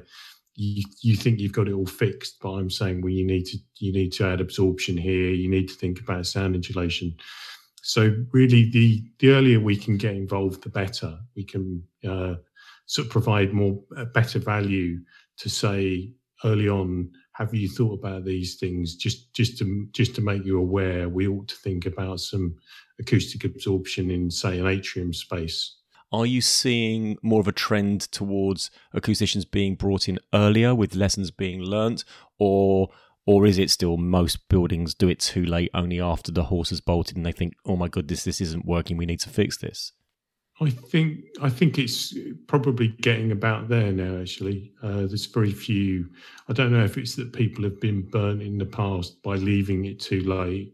you, 0.55 0.83
you 1.01 1.15
think 1.15 1.39
you've 1.39 1.53
got 1.53 1.67
it 1.67 1.73
all 1.73 1.85
fixed, 1.85 2.39
but 2.41 2.51
I'm 2.51 2.69
saying 2.69 3.01
well 3.01 3.11
you 3.11 3.25
need 3.25 3.45
to 3.45 3.57
you 3.79 3.91
need 3.93 4.11
to 4.13 4.25
add 4.25 4.41
absorption 4.41 4.97
here, 4.97 5.29
you 5.31 5.49
need 5.49 5.67
to 5.69 5.75
think 5.75 5.99
about 5.99 6.25
sound 6.25 6.55
insulation. 6.55 7.15
So 7.87 8.13
really, 8.33 8.69
the 8.69 9.01
the 9.19 9.29
earlier 9.29 9.61
we 9.61 9.77
can 9.77 9.95
get 9.95 10.13
involved, 10.13 10.61
the 10.61 10.69
better. 10.69 11.17
We 11.37 11.45
can 11.45 11.81
uh, 12.05 12.35
sort 12.85 13.05
of 13.05 13.11
provide 13.11 13.53
more 13.53 13.79
better 14.13 14.39
value 14.39 14.99
to 15.37 15.49
say 15.49 16.11
early 16.43 16.67
on. 16.67 17.09
Have 17.31 17.53
you 17.53 17.69
thought 17.69 17.97
about 17.97 18.25
these 18.25 18.55
things? 18.55 18.97
Just 18.97 19.33
just 19.33 19.57
to 19.59 19.87
just 19.93 20.15
to 20.15 20.21
make 20.21 20.43
you 20.43 20.59
aware, 20.59 21.07
we 21.07 21.29
ought 21.29 21.47
to 21.47 21.55
think 21.55 21.85
about 21.85 22.19
some 22.19 22.57
acoustic 22.99 23.45
absorption 23.45 24.11
in 24.11 24.29
say 24.31 24.59
an 24.59 24.67
atrium 24.67 25.13
space 25.13 25.77
are 26.11 26.25
you 26.25 26.39
seeing 26.39 27.17
more 27.21 27.41
of 27.41 27.49
a 27.49 27.51
trend 27.51 27.99
towards 27.99 28.71
acousticians 28.95 29.49
being 29.49 29.75
brought 29.75 30.07
in 30.07 30.17
earlier 30.33 30.73
with 30.73 30.95
lessons 30.95 31.31
being 31.31 31.61
learnt, 31.61 32.05
or 32.39 32.87
or 33.27 33.45
is 33.45 33.59
it 33.59 33.69
still 33.69 33.97
most 33.97 34.47
buildings 34.47 34.95
do 34.95 35.09
it 35.09 35.19
too 35.19 35.45
late, 35.45 35.69
only 35.73 35.99
after 35.99 36.31
the 36.31 36.45
horse 36.45 36.69
has 36.69 36.79
bolted 36.79 37.17
and 37.17 37.25
they 37.25 37.33
think, 37.33 37.53
"Oh 37.65 37.75
my 37.75 37.89
goodness, 37.89 38.23
this 38.23 38.41
isn't 38.41 38.65
working. 38.65 38.97
We 38.97 39.05
need 39.05 39.19
to 39.19 39.29
fix 39.29 39.57
this." 39.57 39.91
I 40.59 40.71
think 40.71 41.25
I 41.41 41.49
think 41.49 41.77
it's 41.77 42.15
probably 42.47 42.87
getting 42.87 43.31
about 43.31 43.67
there 43.67 43.91
now. 43.91 44.21
Actually, 44.21 44.71
uh, 44.81 45.05
there's 45.05 45.25
very 45.25 45.51
few. 45.51 46.09
I 46.47 46.53
don't 46.53 46.71
know 46.71 46.85
if 46.85 46.97
it's 46.97 47.15
that 47.15 47.33
people 47.33 47.65
have 47.65 47.79
been 47.81 48.09
burnt 48.09 48.41
in 48.41 48.57
the 48.57 48.65
past 48.65 49.21
by 49.21 49.35
leaving 49.35 49.85
it 49.85 49.99
too 49.99 50.21
late. 50.21 50.73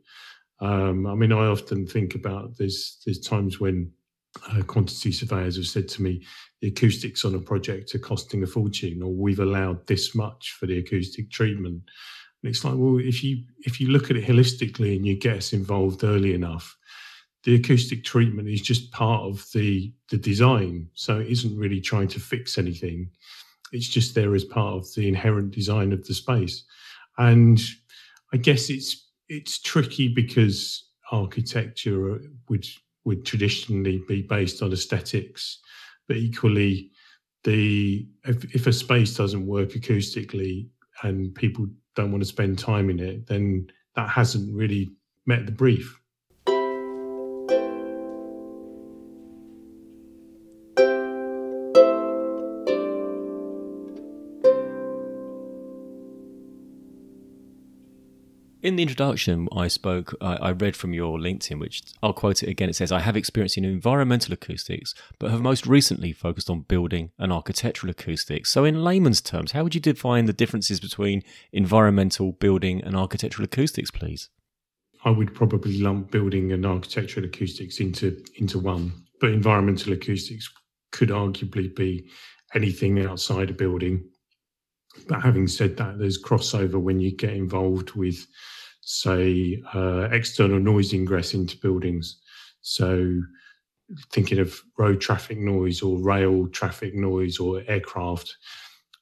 Um, 0.60 1.08
I 1.08 1.16
mean, 1.16 1.34
I 1.34 1.48
often 1.48 1.88
think 1.88 2.14
about 2.14 2.56
there's 2.58 3.02
there's 3.04 3.20
times 3.20 3.60
when 3.60 3.92
uh, 4.48 4.62
quantity 4.62 5.12
surveyors 5.12 5.58
have 5.58 5.68
said 5.68 5.88
to 5.88 6.02
me 6.04 6.24
the 6.62 6.68
acoustics 6.70 7.26
on 7.26 7.36
a 7.36 7.40
project 7.40 7.94
are 7.94 8.00
costing 8.00 8.44
a 8.44 8.48
fortune 8.48 9.02
or 9.04 9.14
we've 9.14 9.40
allowed 9.40 9.86
this 9.86 10.16
much 10.16 10.56
for 10.60 10.66
the 10.66 10.80
acoustic 10.80 11.30
treatment 11.30 11.84
and 12.44 12.50
it's 12.50 12.64
like 12.64 12.76
well 12.78 13.00
if 13.00 13.24
you 13.24 13.44
if 13.66 13.80
you 13.82 13.88
look 13.88 14.12
at 14.12 14.18
it 14.18 14.26
holistically 14.26 14.96
and 14.96 15.06
you 15.06 15.18
get 15.18 15.38
us 15.38 15.54
involved 15.54 16.04
early 16.04 16.34
enough 16.34 16.78
the 17.44 17.56
acoustic 17.56 18.04
treatment 18.04 18.48
is 18.48 18.62
just 18.62 18.92
part 18.92 19.22
of 19.24 19.46
the 19.54 19.94
the 20.10 20.18
design. 20.18 20.88
So 20.94 21.20
it 21.20 21.28
isn't 21.28 21.58
really 21.58 21.82
trying 21.82 22.08
to 22.10 22.20
fix 22.20 22.58
anything. 22.58 23.10
It's 23.72 23.88
just 23.88 24.16
there 24.16 24.34
as 24.36 24.44
part 24.44 24.76
of 24.76 24.94
the 24.96 25.08
inherent 25.08 25.52
design 25.52 25.92
of 25.92 26.06
the 26.06 26.14
space. 26.14 26.64
And 27.18 27.62
i 28.34 28.38
guess 28.38 28.70
it's 28.70 29.10
it's 29.30 29.60
tricky 29.62 30.08
because 30.08 30.90
architecture 31.12 32.20
would 32.50 32.66
would 33.06 33.26
traditionally 33.26 34.02
be 34.08 34.22
based 34.22 34.62
on 34.62 34.72
aesthetics, 34.72 35.60
but 36.08 36.18
equally, 36.18 36.90
the 37.44 38.08
if, 38.24 38.56
if 38.56 38.68
a 38.68 38.74
space 38.74 39.18
doesn't 39.18 39.46
work 39.46 39.72
acoustically 39.72 40.70
and 41.04 41.34
people 41.36 41.68
don't 41.96 42.12
want 42.12 42.24
to 42.24 42.28
spend 42.28 42.58
time 42.58 42.90
in 42.90 43.00
it, 43.00 43.28
then 43.28 43.68
that 43.96 44.10
hasn't 44.10 44.54
really 44.54 44.92
met 45.26 45.46
the 45.46 45.52
brief. 45.52 46.00
In 58.64 58.78
the 58.78 58.84
introduction, 58.84 59.50
I 59.54 59.68
spoke, 59.68 60.16
I, 60.22 60.36
I, 60.38 60.52
read 60.54 60.78
from 60.78 60.94
your 60.94 61.18
LinkedIn, 61.18 61.60
which 61.60 61.82
I'll 62.02 62.14
quote 62.14 62.42
it 62.42 62.48
again. 62.48 62.70
It 62.70 62.78
says, 62.78 62.94
I 62.94 63.02
have 63.02 63.18
experience 63.18 63.58
in 63.58 63.66
environmental 63.66 64.34
acoustics, 64.34 64.96
but 65.20 65.32
have 65.32 65.42
most 65.42 65.68
recently 65.68 66.14
focused 66.14 66.50
on 66.50 66.62
building 66.62 67.12
and 67.20 67.34
architectural 67.34 67.92
acoustics. 67.92 68.50
So, 68.50 68.64
in 68.64 68.82
layman's 68.82 69.20
terms, 69.20 69.52
how 69.52 69.64
would 69.64 69.76
you 69.76 69.82
define 69.82 70.28
the 70.28 70.32
differences 70.32 70.80
between 70.80 71.24
environmental, 71.52 72.32
building, 72.32 72.82
and 72.82 72.96
architectural 72.96 73.44
acoustics, 73.44 73.92
please? 73.92 74.30
I 75.04 75.10
would 75.10 75.36
probably 75.36 75.82
lump 75.82 76.12
building 76.12 76.54
and 76.54 76.66
architectural 76.66 77.26
acoustics 77.26 77.82
into, 77.82 78.24
into 78.36 78.60
one, 78.60 78.94
but 79.20 79.32
environmental 79.32 79.92
acoustics 79.92 80.50
could 80.94 81.10
arguably 81.10 81.76
be 81.76 82.10
anything 82.56 83.06
outside 83.06 83.50
a 83.50 83.54
building. 83.54 84.10
But 85.08 85.22
having 85.22 85.48
said 85.48 85.78
that, 85.78 86.00
there's 86.00 86.22
crossover 86.22 86.80
when 86.80 87.00
you 87.00 87.12
get 87.12 87.34
involved 87.34 87.92
with 87.92 88.26
say, 88.86 89.62
uh, 89.74 90.10
external 90.12 90.60
noise 90.60 90.94
ingress 90.94 91.34
into 91.34 91.58
buildings. 91.58 92.20
So, 92.62 93.22
thinking 94.12 94.40
of 94.40 94.60
road 94.78 95.02
traffic 95.02 95.38
noise 95.38 95.82
or 95.82 96.00
rail 96.00 96.48
traffic 96.48 96.96
noise 96.96 97.40
or 97.40 97.64
aircraft, 97.68 98.36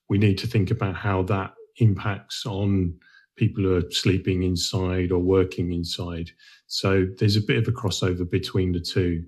we 0.09 0.17
need 0.17 0.37
to 0.39 0.47
think 0.47 0.71
about 0.71 0.95
how 0.95 1.23
that 1.23 1.53
impacts 1.77 2.45
on 2.45 2.93
people 3.37 3.63
who 3.63 3.75
are 3.75 3.91
sleeping 3.91 4.43
inside 4.43 5.11
or 5.11 5.19
working 5.19 5.71
inside. 5.73 6.31
So, 6.67 7.07
there's 7.17 7.37
a 7.37 7.41
bit 7.41 7.57
of 7.57 7.67
a 7.67 7.71
crossover 7.71 8.29
between 8.29 8.71
the 8.71 8.79
two. 8.79 9.25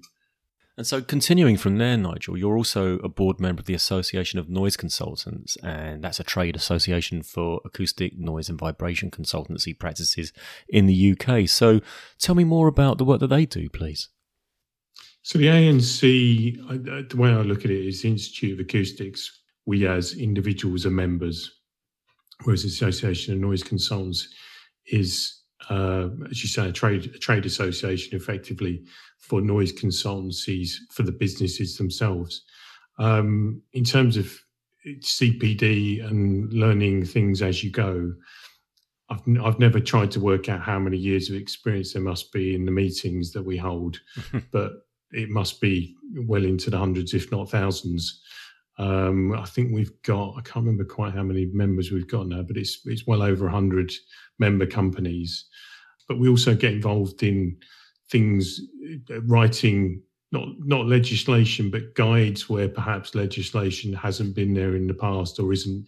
And 0.76 0.88
so, 0.88 1.04
continuing 1.04 1.58
from 1.58 1.78
there, 1.78 1.96
Nigel, 1.98 2.36
you're 2.36 2.58
also 2.58 2.98
a 3.00 3.10
board 3.10 3.40
member 3.40 3.60
of 3.60 3.68
the 3.68 3.76
Association 3.76 4.40
of 4.40 4.50
Noise 4.50 4.76
Consultants, 4.76 5.56
and 5.62 6.04
that's 6.04 6.20
a 6.20 6.24
trade 6.24 6.56
association 6.56 7.22
for 7.22 7.62
acoustic, 7.64 8.18
noise, 8.18 8.50
and 8.50 8.58
vibration 8.58 9.12
consultancy 9.12 9.78
practices 9.78 10.34
in 10.68 10.88
the 10.88 11.12
UK. 11.12 11.48
So, 11.48 11.80
tell 12.18 12.34
me 12.34 12.44
more 12.44 12.68
about 12.68 12.98
the 12.98 13.06
work 13.06 13.20
that 13.20 13.28
they 13.28 13.46
do, 13.46 13.70
please. 13.70 14.10
So, 15.22 15.38
the 15.38 15.46
ANC, 15.46 17.10
the 17.10 17.18
way 17.18 17.30
I 17.30 17.42
look 17.42 17.66
at 17.66 17.72
it 17.72 17.88
is 17.88 18.02
the 18.02 18.10
Institute 18.10 18.60
of 18.60 18.66
Acoustics. 18.66 19.42
We, 19.68 19.86
as 19.88 20.14
individuals, 20.14 20.88
are 20.88 20.92
members, 20.92 21.52
whereas 22.46 22.64
the 22.64 22.70
Association 22.70 23.36
of 23.36 23.40
Noise 23.40 23.62
Consultants 23.62 24.28
is, 24.88 25.43
uh, 25.70 26.10
as 26.30 26.44
you 26.44 26.50
say, 26.50 26.70
a 26.70 26.72
trade 26.72 27.06
a 27.16 27.20
trade 27.20 27.46
association, 27.46 28.16
effectively 28.16 28.84
for 29.18 29.42
noise 29.42 29.72
consultancies 29.74 30.76
for 30.92 31.04
the 31.04 31.12
businesses 31.12 31.78
themselves. 31.78 32.44
Um, 33.00 33.62
in 33.74 33.84
terms 33.84 34.18
of 34.18 34.32
CPD 34.86 36.06
and 36.06 36.52
learning 36.54 37.06
things 37.06 37.42
as 37.42 37.64
you 37.64 37.72
go, 37.72 38.14
I've, 39.10 39.22
I've 39.44 39.60
never 39.60 39.80
tried 39.80 40.12
to 40.12 40.20
work 40.20 40.50
out 40.50 40.62
how 40.62 40.80
many 40.80 40.98
years 40.98 41.30
of 41.30 41.36
experience 41.36 41.94
there 41.94 42.02
must 42.02 42.32
be 42.32 42.56
in 42.56 42.66
the 42.66 42.72
meetings 42.72 43.32
that 43.32 43.44
we 43.44 43.58
hold, 43.58 44.00
but 44.52 44.72
it 45.12 45.30
must 45.30 45.62
be 45.62 45.96
well 46.16 46.44
into 46.44 46.70
the 46.70 46.78
hundreds, 46.78 47.14
if 47.14 47.32
not 47.32 47.50
thousands. 47.50 48.23
Um, 48.78 49.34
I 49.34 49.46
think 49.46 49.72
we've 49.72 50.02
got, 50.02 50.36
I 50.38 50.42
can't 50.42 50.66
remember 50.66 50.84
quite 50.84 51.14
how 51.14 51.24
many 51.24 51.46
members 51.46 51.92
we've 51.92 52.08
got 52.08 52.28
now, 52.28 52.42
but 52.42 52.58
it's, 52.58 52.80
it's 52.86 53.06
well 53.06 53.22
over 53.22 53.46
100 53.46 53.92
member 54.40 54.66
companies. 54.66 55.46
But 56.08 56.20
we 56.20 56.28
also 56.28 56.56
get 56.56 56.74
involved 56.74 57.24
in 57.24 57.58
things 58.10 58.60
uh, 59.12 59.22
writing 59.22 60.02
not 60.32 60.48
not 60.60 60.88
legislation 60.88 61.70
but 61.70 61.96
guides 61.96 62.50
where 62.50 62.68
perhaps 62.68 63.16
legislation 63.16 63.94
hasn't 63.94 64.36
been 64.36 64.54
there 64.54 64.76
in 64.76 64.88
the 64.88 64.94
past 64.94 65.40
or 65.40 65.54
isn't 65.54 65.88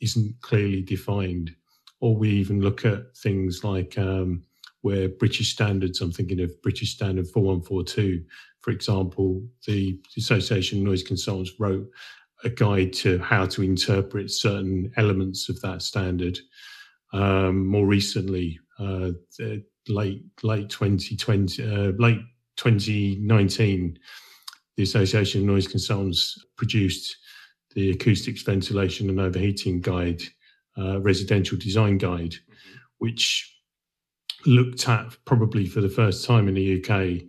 isn't 0.00 0.34
clearly 0.40 0.80
defined 0.80 1.54
or 2.00 2.16
we 2.16 2.30
even 2.30 2.60
look 2.60 2.84
at 2.84 3.16
things 3.16 3.62
like 3.62 3.96
um, 3.98 4.42
where 4.82 5.08
British 5.08 5.52
standards, 5.52 6.00
I'm 6.00 6.12
thinking 6.12 6.40
of 6.40 6.62
British 6.62 6.94
Standard 6.94 7.28
4142, 7.28 8.24
for 8.60 8.70
example, 8.70 9.42
the 9.66 10.00
Association 10.16 10.78
of 10.78 10.84
Noise 10.84 11.02
Consultants 11.02 11.52
wrote 11.58 11.88
a 12.44 12.50
guide 12.50 12.92
to 12.92 13.18
how 13.18 13.46
to 13.46 13.62
interpret 13.62 14.30
certain 14.30 14.92
elements 14.96 15.48
of 15.48 15.60
that 15.60 15.82
standard. 15.82 16.38
Um, 17.12 17.66
more 17.66 17.86
recently, 17.86 18.58
uh, 18.78 19.10
the 19.38 19.64
late 19.88 20.22
late 20.42 20.68
2020, 20.68 21.62
uh, 21.62 21.92
late 21.98 22.20
2019, 22.56 23.98
the 24.76 24.82
Association 24.82 25.42
of 25.42 25.46
Noise 25.46 25.68
Consultants 25.68 26.42
produced 26.56 27.16
the 27.74 27.90
Acoustics, 27.90 28.42
Ventilation 28.42 29.10
and 29.10 29.20
Overheating 29.20 29.80
Guide, 29.80 30.22
uh, 30.78 31.00
Residential 31.00 31.58
Design 31.58 31.98
Guide, 31.98 32.32
mm-hmm. 32.32 32.76
which 32.98 33.54
looked 34.46 34.88
at 34.88 35.16
probably 35.24 35.66
for 35.66 35.80
the 35.80 35.88
first 35.88 36.24
time 36.24 36.48
in 36.48 36.54
the 36.54 36.82
UK 36.82 37.22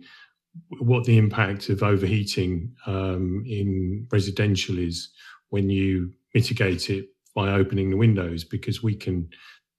what 0.80 1.04
the 1.04 1.18
impact 1.18 1.68
of 1.68 1.82
overheating 1.82 2.74
um, 2.86 3.44
in 3.46 4.06
residential 4.10 4.78
is 4.78 5.10
when 5.48 5.70
you 5.70 6.12
mitigate 6.34 6.90
it 6.90 7.06
by 7.34 7.50
opening 7.52 7.90
the 7.90 7.96
windows 7.96 8.44
because 8.44 8.82
we 8.82 8.94
can 8.94 9.28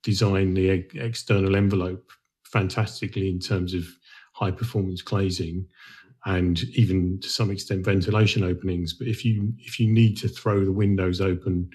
design 0.04 0.54
the 0.54 0.70
external 0.96 1.56
envelope 1.56 2.12
fantastically 2.46 3.30
in 3.30 3.40
terms 3.40 3.74
of 3.74 3.86
high 4.34 4.52
performance 4.52 5.02
glazing 5.02 5.66
and 6.26 6.64
even 6.76 7.20
to 7.22 7.30
some 7.30 7.52
extent 7.52 7.86
ventilation 7.86 8.44
openings. 8.44 8.94
But 8.94 9.08
if 9.08 9.26
you 9.26 9.54
if 9.60 9.80
you 9.80 9.88
need 9.92 10.18
to 10.18 10.28
throw 10.28 10.64
the 10.64 10.72
windows 10.72 11.22
open 11.22 11.70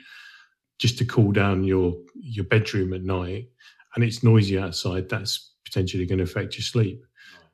just 0.78 0.99
to 0.99 1.05
cool 1.05 1.33
down 1.33 1.64
your 1.64 1.95
your 2.14 2.45
bedroom 2.45 2.93
at 2.93 3.02
night 3.02 3.49
and 3.95 4.05
it's 4.05 4.23
noisy 4.23 4.59
outside 4.59 5.09
that's 5.09 5.55
potentially 5.64 6.07
going 6.07 6.19
to 6.19 6.25
affect 6.25 6.57
your 6.57 6.62
sleep. 6.62 7.05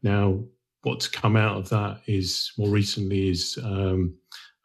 Now 0.02 0.44
what's 0.84 1.08
come 1.08 1.36
out 1.36 1.56
of 1.56 1.68
that 1.68 2.00
is 2.06 2.52
more 2.58 2.68
recently 2.68 3.28
is 3.30 3.58
um, 3.64 4.14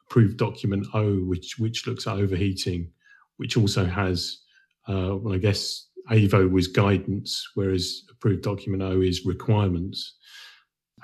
approved 0.07 0.38
document 0.38 0.85
o 0.93 1.17
which 1.17 1.57
which 1.59 1.88
looks 1.88 2.07
at 2.07 2.17
overheating 2.17 2.89
which 3.38 3.57
also 3.57 3.85
has 3.85 4.39
uh, 4.88 5.15
well 5.15 5.33
i 5.33 5.38
guess 5.38 5.88
avo 6.11 6.49
was 6.49 6.67
guidance 6.67 7.47
whereas 7.55 8.03
approved 8.11 8.43
document 8.43 8.81
o 8.81 9.01
is 9.01 9.25
requirements 9.25 10.15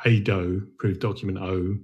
ADO, 0.03 0.61
approved 0.75 0.99
document 0.99 1.37
O, 1.39 1.77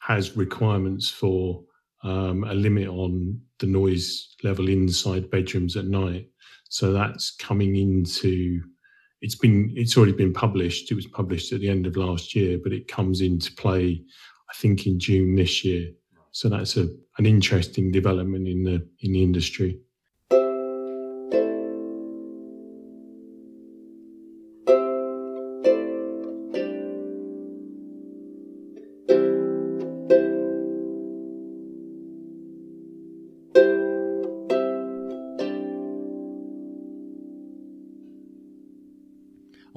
has 0.00 0.36
requirements 0.36 1.08
for 1.08 1.62
um, 2.04 2.44
a 2.44 2.54
limit 2.54 2.88
on 2.88 3.40
the 3.58 3.66
noise 3.66 4.34
level 4.44 4.68
inside 4.68 5.30
bedrooms 5.30 5.76
at 5.76 5.86
night. 5.86 6.28
So 6.68 6.92
that's 6.92 7.32
coming 7.36 7.76
into 7.76 8.62
it's 9.20 9.34
been 9.34 9.72
it's 9.74 9.96
already 9.96 10.12
been 10.12 10.32
published. 10.32 10.90
It 10.90 10.94
was 10.94 11.06
published 11.06 11.52
at 11.52 11.60
the 11.60 11.68
end 11.68 11.86
of 11.86 11.96
last 11.96 12.34
year, 12.34 12.58
but 12.62 12.72
it 12.72 12.88
comes 12.88 13.20
into 13.20 13.52
play, 13.52 14.02
I 14.50 14.54
think, 14.54 14.86
in 14.86 14.98
June 14.98 15.34
this 15.34 15.64
year. 15.64 15.90
So 16.32 16.48
that's 16.48 16.76
a 16.76 16.88
an 17.18 17.26
interesting 17.26 17.90
development 17.90 18.46
in 18.46 18.62
the 18.62 18.86
in 19.00 19.12
the 19.12 19.22
industry. 19.22 19.80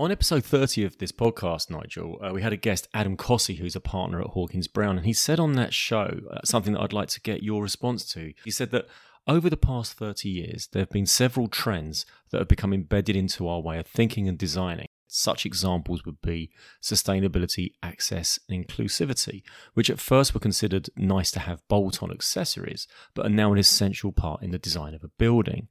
On 0.02 0.12
episode 0.12 0.44
30 0.44 0.84
of 0.84 0.98
this 0.98 1.12
podcast, 1.12 1.70
Nigel, 1.70 2.20
uh, 2.24 2.34
we 2.34 2.42
had 2.42 2.52
a 2.52 2.58
guest, 2.58 2.88
Adam 2.92 3.16
Cossey, 3.16 3.58
who's 3.58 3.76
a 3.76 3.80
partner 3.80 4.20
at 4.20 4.30
Hawkins 4.30 4.68
Brown, 4.68 4.98
and 4.98 5.06
he 5.06 5.14
said 5.14 5.40
on 5.40 5.54
that 5.54 5.76
show 5.76 6.22
uh, 6.32 6.40
something 6.44 6.74
that 6.74 6.82
I'd 6.82 6.92
like 6.92 7.10
to 7.10 7.22
get 7.22 7.44
your 7.44 7.62
response 7.62 8.12
to. 8.14 8.34
He 8.44 8.50
said 8.50 8.72
that 8.72 8.88
over 9.28 9.48
the 9.48 9.58
past 9.58 9.94
30 9.94 10.28
years, 10.28 10.68
there 10.72 10.82
have 10.82 10.90
been 10.90 11.06
several 11.06 11.48
trends 11.48 12.08
that 12.32 12.40
have 12.40 12.48
become 12.48 12.74
embedded 12.74 13.16
into 13.16 13.48
our 13.48 13.60
way 13.60 13.78
of 13.78 13.86
thinking 13.86 14.28
and 14.28 14.40
designing. 14.40 14.88
Such 15.06 15.46
examples 15.46 16.04
would 16.04 16.20
be 16.24 16.50
sustainability, 16.82 17.74
access, 17.84 18.40
and 18.50 18.66
inclusivity, 18.66 19.44
which 19.76 19.92
at 19.92 20.00
first 20.00 20.34
were 20.34 20.40
considered 20.40 20.90
nice 20.96 21.30
to 21.30 21.40
have 21.42 21.68
bolt 21.68 22.02
on 22.02 22.10
accessories, 22.10 22.88
but 23.14 23.28
are 23.28 23.30
now 23.30 23.54
an 23.54 23.60
essential 23.60 24.12
part 24.12 24.42
in 24.42 24.50
the 24.50 24.58
design 24.58 24.96
of 24.96 25.04
a 25.04 25.10
building. 25.20 25.68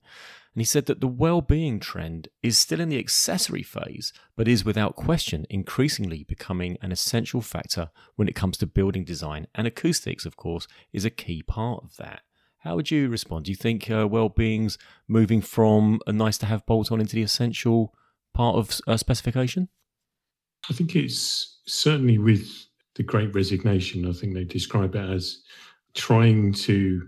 And 0.54 0.60
he 0.60 0.64
said 0.64 0.86
that 0.86 1.00
the 1.00 1.08
well 1.08 1.40
being 1.40 1.78
trend 1.78 2.28
is 2.42 2.58
still 2.58 2.80
in 2.80 2.88
the 2.88 2.98
accessory 2.98 3.62
phase, 3.62 4.12
but 4.36 4.48
is 4.48 4.64
without 4.64 4.96
question 4.96 5.46
increasingly 5.48 6.24
becoming 6.24 6.76
an 6.82 6.90
essential 6.90 7.40
factor 7.40 7.90
when 8.16 8.26
it 8.28 8.34
comes 8.34 8.56
to 8.58 8.66
building 8.66 9.04
design. 9.04 9.46
And 9.54 9.66
acoustics, 9.66 10.26
of 10.26 10.36
course, 10.36 10.66
is 10.92 11.04
a 11.04 11.10
key 11.10 11.42
part 11.42 11.84
of 11.84 11.96
that. 11.96 12.22
How 12.58 12.76
would 12.76 12.90
you 12.90 13.08
respond? 13.08 13.44
Do 13.46 13.52
you 13.52 13.56
think 13.56 13.90
uh, 13.90 14.06
well 14.08 14.28
being's 14.28 14.76
moving 15.08 15.40
from 15.40 16.00
a 16.06 16.12
nice 16.12 16.36
to 16.38 16.46
have 16.46 16.66
bolt 16.66 16.90
on 16.92 17.00
into 17.00 17.14
the 17.14 17.22
essential 17.22 17.94
part 18.34 18.56
of 18.56 18.80
uh, 18.86 18.96
specification? 18.96 19.68
I 20.68 20.74
think 20.74 20.94
it's 20.94 21.60
certainly 21.66 22.18
with 22.18 22.46
the 22.96 23.02
great 23.02 23.34
resignation, 23.34 24.06
I 24.06 24.12
think 24.12 24.34
they 24.34 24.44
describe 24.44 24.94
it 24.94 25.10
as 25.10 25.42
trying 25.94 26.52
to 26.52 27.06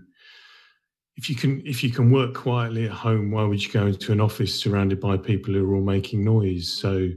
if 1.15 1.29
you 1.29 1.35
can 1.35 1.61
if 1.65 1.83
you 1.83 1.91
can 1.91 2.11
work 2.11 2.33
quietly 2.33 2.85
at 2.85 2.91
home, 2.91 3.31
why 3.31 3.43
would 3.43 3.63
you 3.63 3.71
go 3.71 3.87
into 3.87 4.11
an 4.11 4.21
office 4.21 4.53
surrounded 4.59 4.99
by 4.99 5.17
people 5.17 5.53
who 5.53 5.69
are 5.69 5.75
all 5.75 5.81
making 5.81 6.23
noise? 6.23 6.67
So 6.67 7.09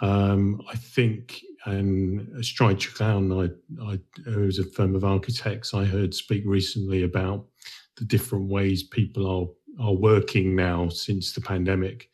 um, 0.00 0.62
I 0.68 0.76
think 0.76 1.40
and 1.66 2.44
Stride 2.44 2.78
Treglown, 2.78 3.54
I, 3.82 3.98
I 4.30 4.36
was 4.36 4.58
a 4.58 4.64
firm 4.64 4.94
of 4.94 5.04
architects 5.04 5.74
I 5.74 5.84
heard 5.84 6.14
speak 6.14 6.42
recently 6.46 7.02
about 7.02 7.46
the 7.96 8.04
different 8.04 8.48
ways 8.48 8.82
people 8.82 9.26
are 9.26 9.46
are 9.86 9.94
working 9.94 10.56
now 10.56 10.88
since 10.88 11.32
the 11.32 11.40
pandemic. 11.40 12.10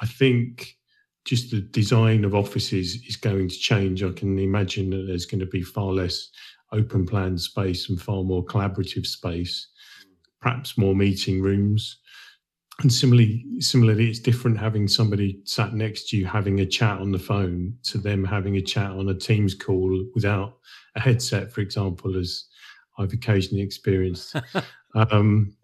I 0.00 0.06
think 0.06 0.76
just 1.24 1.52
the 1.52 1.60
design 1.60 2.24
of 2.24 2.34
offices 2.34 2.96
is 3.06 3.16
going 3.16 3.48
to 3.48 3.56
change. 3.56 4.02
I 4.02 4.10
can 4.10 4.38
imagine 4.38 4.90
that 4.90 5.06
there's 5.06 5.26
going 5.26 5.40
to 5.40 5.46
be 5.46 5.62
far 5.62 5.92
less 5.92 6.28
open 6.72 7.06
plan 7.06 7.38
space 7.38 7.88
and 7.88 8.00
far 8.00 8.24
more 8.24 8.44
collaborative 8.44 9.06
space 9.06 9.68
perhaps 10.42 10.76
more 10.76 10.94
meeting 10.94 11.40
rooms. 11.40 11.98
And 12.80 12.92
similarly, 12.92 13.44
similarly, 13.60 14.10
it's 14.10 14.18
different 14.18 14.58
having 14.58 14.88
somebody 14.88 15.40
sat 15.44 15.72
next 15.72 16.08
to 16.08 16.16
you 16.16 16.26
having 16.26 16.60
a 16.60 16.66
chat 16.66 16.98
on 16.98 17.12
the 17.12 17.18
phone 17.18 17.74
to 17.84 17.98
them 17.98 18.24
having 18.24 18.56
a 18.56 18.62
chat 18.62 18.90
on 18.90 19.08
a 19.08 19.14
Teams 19.14 19.54
call 19.54 20.04
without 20.14 20.58
a 20.96 21.00
headset, 21.00 21.52
for 21.52 21.60
example, 21.60 22.16
as 22.18 22.44
I've 22.98 23.12
occasionally 23.12 23.62
experienced. 23.62 24.36
um, 24.94 25.56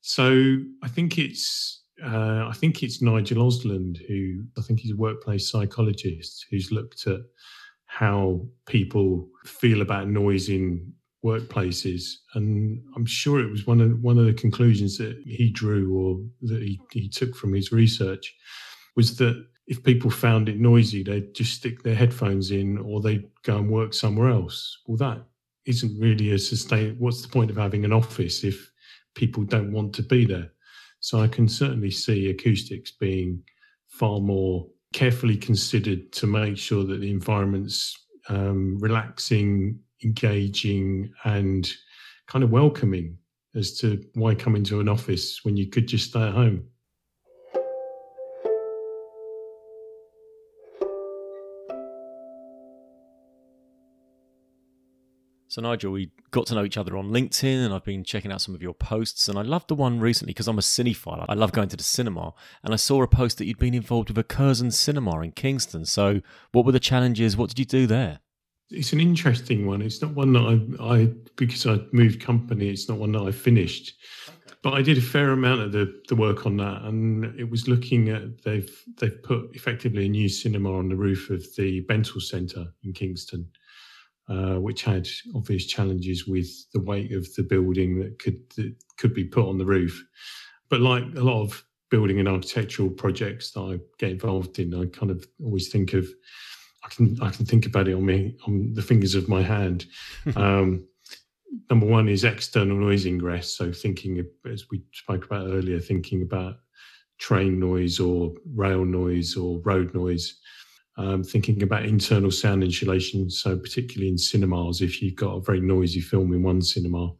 so 0.00 0.58
I 0.82 0.88
think 0.88 1.18
it's 1.18 1.82
uh, 2.04 2.46
I 2.48 2.52
think 2.54 2.82
it's 2.82 3.00
Nigel 3.00 3.42
Oseland 3.42 3.98
who 4.06 4.44
I 4.58 4.62
think 4.62 4.80
he's 4.80 4.92
a 4.92 4.96
workplace 4.96 5.50
psychologist 5.50 6.46
who's 6.50 6.70
looked 6.70 7.06
at 7.06 7.20
how 7.86 8.46
people 8.66 9.28
feel 9.44 9.80
about 9.80 10.08
noise 10.08 10.48
in 10.48 10.92
workplaces. 11.26 12.02
And 12.34 12.80
I'm 12.94 13.06
sure 13.06 13.40
it 13.40 13.50
was 13.50 13.66
one 13.66 13.80
of 13.80 14.00
one 14.00 14.18
of 14.18 14.26
the 14.26 14.32
conclusions 14.44 14.96
that 14.98 15.16
he 15.26 15.50
drew 15.50 15.84
or 15.98 16.08
that 16.48 16.62
he, 16.62 16.80
he 16.92 17.08
took 17.08 17.34
from 17.34 17.52
his 17.52 17.72
research 17.72 18.34
was 18.94 19.16
that 19.16 19.36
if 19.66 19.82
people 19.82 20.10
found 20.10 20.48
it 20.48 20.60
noisy, 20.60 21.02
they'd 21.02 21.34
just 21.34 21.54
stick 21.54 21.82
their 21.82 21.94
headphones 21.94 22.50
in 22.50 22.78
or 22.78 23.00
they'd 23.00 23.28
go 23.42 23.56
and 23.58 23.68
work 23.68 23.92
somewhere 23.92 24.30
else. 24.30 24.78
Well, 24.86 24.96
that 24.98 25.24
isn't 25.66 26.00
really 26.00 26.30
a 26.32 26.38
sustain. 26.38 26.96
What's 26.98 27.22
the 27.22 27.28
point 27.28 27.50
of 27.50 27.56
having 27.56 27.84
an 27.84 27.92
office 27.92 28.44
if 28.44 28.70
people 29.14 29.42
don't 29.42 29.72
want 29.72 29.92
to 29.94 30.02
be 30.02 30.24
there? 30.24 30.52
So 31.00 31.20
I 31.20 31.28
can 31.28 31.48
certainly 31.48 31.90
see 31.90 32.30
acoustics 32.30 32.92
being 32.92 33.42
far 33.88 34.20
more 34.20 34.66
carefully 34.92 35.36
considered 35.36 36.12
to 36.12 36.26
make 36.26 36.56
sure 36.56 36.84
that 36.84 37.00
the 37.00 37.10
environment's 37.10 37.96
um, 38.28 38.78
relaxing, 38.80 39.78
engaging 40.04 41.12
and 41.24 41.70
kind 42.26 42.44
of 42.44 42.50
welcoming 42.50 43.18
as 43.54 43.78
to 43.78 44.02
why 44.14 44.34
come 44.34 44.56
into 44.56 44.80
an 44.80 44.88
office 44.88 45.40
when 45.44 45.56
you 45.56 45.68
could 45.68 45.88
just 45.88 46.10
stay 46.10 46.22
at 46.22 46.34
home. 46.34 46.64
So, 55.56 55.62
Nigel, 55.62 55.92
we 55.92 56.10
got 56.32 56.44
to 56.48 56.54
know 56.54 56.64
each 56.64 56.76
other 56.76 56.98
on 56.98 57.12
LinkedIn, 57.12 57.64
and 57.64 57.72
I've 57.72 57.82
been 57.82 58.04
checking 58.04 58.30
out 58.30 58.42
some 58.42 58.54
of 58.54 58.60
your 58.60 58.74
posts. 58.74 59.26
And 59.26 59.38
I 59.38 59.42
loved 59.42 59.68
the 59.68 59.74
one 59.74 60.00
recently 60.00 60.32
because 60.32 60.48
I'm 60.48 60.58
a 60.58 60.60
cinephile. 60.60 61.24
I 61.26 61.32
love 61.32 61.52
going 61.52 61.70
to 61.70 61.78
the 61.78 61.82
cinema. 61.82 62.34
And 62.62 62.74
I 62.74 62.76
saw 62.76 63.02
a 63.02 63.08
post 63.08 63.38
that 63.38 63.46
you'd 63.46 63.56
been 63.56 63.72
involved 63.72 64.10
with 64.10 64.18
a 64.18 64.22
Curzon 64.22 64.70
cinema 64.70 65.18
in 65.20 65.32
Kingston. 65.32 65.86
So, 65.86 66.20
what 66.52 66.66
were 66.66 66.72
the 66.72 66.78
challenges? 66.78 67.38
What 67.38 67.48
did 67.48 67.58
you 67.58 67.64
do 67.64 67.86
there? 67.86 68.20
It's 68.70 68.92
an 68.92 69.00
interesting 69.00 69.66
one. 69.66 69.82
It's 69.82 70.02
not 70.02 70.14
one 70.14 70.32
that 70.32 70.76
I, 70.80 70.94
I 70.94 71.12
because 71.36 71.66
I 71.66 71.78
moved 71.92 72.20
company. 72.20 72.68
It's 72.68 72.88
not 72.88 72.98
one 72.98 73.12
that 73.12 73.22
I 73.22 73.30
finished, 73.30 73.94
okay. 74.28 74.56
but 74.62 74.74
I 74.74 74.82
did 74.82 74.98
a 74.98 75.02
fair 75.02 75.30
amount 75.30 75.60
of 75.60 75.72
the, 75.72 76.00
the 76.08 76.16
work 76.16 76.46
on 76.46 76.56
that, 76.58 76.82
and 76.82 77.24
it 77.38 77.48
was 77.48 77.68
looking 77.68 78.08
at 78.08 78.42
they've 78.42 78.82
they've 78.98 79.22
put 79.22 79.54
effectively 79.54 80.06
a 80.06 80.08
new 80.08 80.28
cinema 80.28 80.72
on 80.72 80.88
the 80.88 80.96
roof 80.96 81.30
of 81.30 81.44
the 81.56 81.84
Bentall 81.86 82.22
Centre 82.22 82.66
in 82.82 82.92
Kingston, 82.92 83.48
uh, 84.28 84.54
which 84.54 84.82
had 84.82 85.06
obvious 85.34 85.66
challenges 85.66 86.26
with 86.26 86.48
the 86.72 86.80
weight 86.80 87.12
of 87.12 87.32
the 87.34 87.42
building 87.42 88.00
that 88.00 88.18
could 88.18 88.40
that 88.56 88.74
could 88.98 89.14
be 89.14 89.24
put 89.24 89.48
on 89.48 89.58
the 89.58 89.66
roof. 89.66 90.04
But 90.68 90.80
like 90.80 91.04
a 91.14 91.20
lot 91.20 91.42
of 91.42 91.64
building 91.88 92.18
and 92.18 92.28
architectural 92.28 92.90
projects 92.90 93.52
that 93.52 93.60
I 93.60 93.78
get 93.98 94.10
involved 94.10 94.58
in, 94.58 94.74
I 94.74 94.86
kind 94.86 95.12
of 95.12 95.24
always 95.40 95.68
think 95.68 95.92
of 95.92 96.08
I 96.86 96.88
can 96.88 97.18
I 97.20 97.30
can 97.30 97.44
think 97.44 97.66
about 97.66 97.88
it 97.88 97.94
on 97.94 98.06
me 98.06 98.36
on 98.46 98.72
the 98.74 98.82
fingers 98.82 99.14
of 99.14 99.28
my 99.28 99.42
hand. 99.42 99.86
um, 100.36 100.86
number 101.68 101.86
one 101.86 102.08
is 102.08 102.24
external 102.24 102.76
noise 102.76 103.06
ingress. 103.06 103.54
So 103.56 103.72
thinking 103.72 104.24
as 104.50 104.70
we 104.70 104.82
spoke 104.92 105.24
about 105.24 105.48
earlier, 105.48 105.80
thinking 105.80 106.22
about 106.22 106.56
train 107.18 107.58
noise 107.58 107.98
or 107.98 108.32
rail 108.54 108.84
noise 108.84 109.36
or 109.36 109.60
road 109.60 109.94
noise. 109.94 110.38
Um, 110.98 111.22
thinking 111.22 111.62
about 111.62 111.84
internal 111.84 112.30
sound 112.30 112.64
insulation, 112.64 113.28
so 113.28 113.58
particularly 113.58 114.08
in 114.08 114.16
cinemas, 114.16 114.80
if 114.80 115.02
you've 115.02 115.14
got 115.14 115.34
a 115.34 115.42
very 115.42 115.60
noisy 115.60 116.00
film 116.00 116.32
in 116.32 116.42
one 116.42 116.62
cinema, 116.62 117.12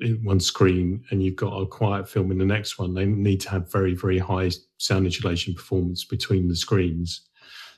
in 0.00 0.24
one 0.24 0.40
screen, 0.40 1.04
and 1.10 1.22
you've 1.22 1.36
got 1.36 1.52
a 1.52 1.66
quiet 1.66 2.08
film 2.08 2.30
in 2.32 2.38
the 2.38 2.46
next 2.46 2.78
one, 2.78 2.94
they 2.94 3.04
need 3.04 3.42
to 3.42 3.50
have 3.50 3.70
very, 3.70 3.92
very 3.92 4.18
high 4.18 4.50
sound 4.78 5.04
insulation 5.04 5.52
performance 5.52 6.02
between 6.06 6.48
the 6.48 6.56
screens. 6.56 7.28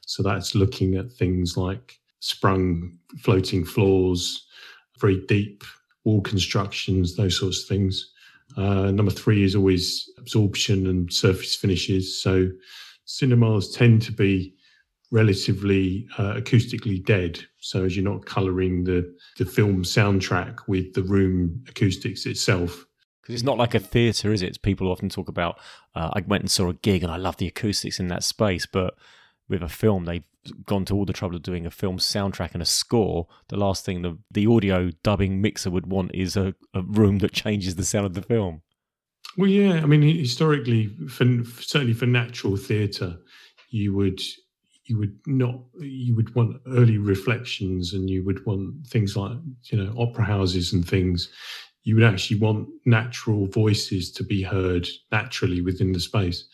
So 0.07 0.23
that's 0.23 0.55
looking 0.55 0.97
at 0.97 1.13
things 1.13 1.57
like 1.57 1.99
sprung 2.21 2.99
floating 3.19 3.65
floors, 3.65 4.47
very 4.99 5.25
deep 5.27 5.63
wall 6.05 6.23
constructions, 6.23 7.17
those 7.17 7.39
sorts 7.39 7.63
of 7.63 7.69
things. 7.69 8.13
Uh, 8.57 8.91
number 8.93 9.11
three 9.11 9.43
is 9.43 9.55
always 9.55 10.09
absorption 10.17 10.87
and 10.87 11.13
surface 11.13 11.55
finishes. 11.55 12.21
So 12.23 12.49
cinemas 13.05 13.73
tend 13.73 14.03
to 14.03 14.13
be 14.13 14.55
relatively 15.11 16.09
uh, 16.19 16.35
acoustically 16.35 17.05
dead. 17.05 17.41
So 17.59 17.85
as 17.85 17.97
you're 17.97 18.05
not 18.05 18.27
colouring 18.27 18.85
the 18.85 19.13
the 19.39 19.45
film 19.45 19.83
soundtrack 19.83 20.61
with 20.69 20.95
the 20.95 21.03
room 21.03 21.65
acoustics 21.69 22.27
itself. 22.27 22.87
Because 23.23 23.35
it's 23.35 23.45
not 23.45 23.59
like 23.59 23.75
a 23.75 23.81
theatre, 23.81 24.33
is 24.33 24.43
it? 24.43 24.63
People 24.63 24.91
often 24.91 25.09
talk 25.09 25.29
about. 25.29 25.59
Uh, 25.97 26.11
I 26.13 26.23
went 26.27 26.43
and 26.45 26.51
saw 26.51 26.69
a 26.69 26.75
gig, 26.75 27.03
and 27.03 27.11
I 27.11 27.17
love 27.17 27.39
the 27.39 27.49
acoustics 27.49 27.99
in 27.99 28.07
that 28.09 28.23
space, 28.23 28.67
but 28.67 28.95
with 29.49 29.63
a 29.63 29.69
film, 29.69 30.05
they've 30.05 30.25
gone 30.65 30.85
to 30.87 30.95
all 30.95 31.05
the 31.05 31.13
trouble 31.13 31.37
of 31.37 31.43
doing 31.43 31.67
a 31.67 31.71
film 31.71 31.99
soundtrack 31.99 32.53
and 32.53 32.63
a 32.63 32.67
score. 32.67 33.27
The 33.49 33.57
last 33.57 33.85
thing 33.85 34.03
the 34.03 34.19
the 34.31 34.47
audio 34.47 34.91
dubbing 35.03 35.41
mixer 35.41 35.71
would 35.71 35.87
want 35.87 36.15
is 36.15 36.37
a, 36.37 36.55
a 36.75 36.83
room 36.83 37.19
that 37.19 37.33
changes 37.33 37.77
the 37.77 37.85
sound 37.85 38.07
of 38.07 38.15
the 38.15 38.23
film. 38.23 38.63
Well, 39.37 39.51
yeah, 39.51 39.83
I 39.83 39.87
mean, 39.87 40.03
historically, 40.03 40.87
for, 41.09 41.27
certainly 41.61 41.93
for 41.93 42.07
natural 42.07 42.57
theatre, 42.57 43.17
you 43.71 43.95
would 43.95 44.21
you 44.85 44.99
would 44.99 45.19
not 45.27 45.57
you 45.81 46.15
would 46.15 46.35
want 46.35 46.61
early 46.69 46.99
reflections, 46.99 47.93
and 47.93 48.09
you 48.09 48.25
would 48.25 48.45
want 48.47 48.87
things 48.87 49.17
like 49.17 49.37
you 49.65 49.83
know 49.83 49.95
opera 49.99 50.25
houses 50.25 50.73
and 50.73 50.87
things. 50.87 51.29
You 51.83 51.95
would 51.95 52.05
actually 52.05 52.41
want 52.41 52.69
natural 52.85 53.47
voices 53.47 54.11
to 54.13 54.25
be 54.25 54.43
heard 54.43 54.89
naturally 55.13 55.61
within 55.61 55.93
the 55.93 56.01
space. 56.01 56.49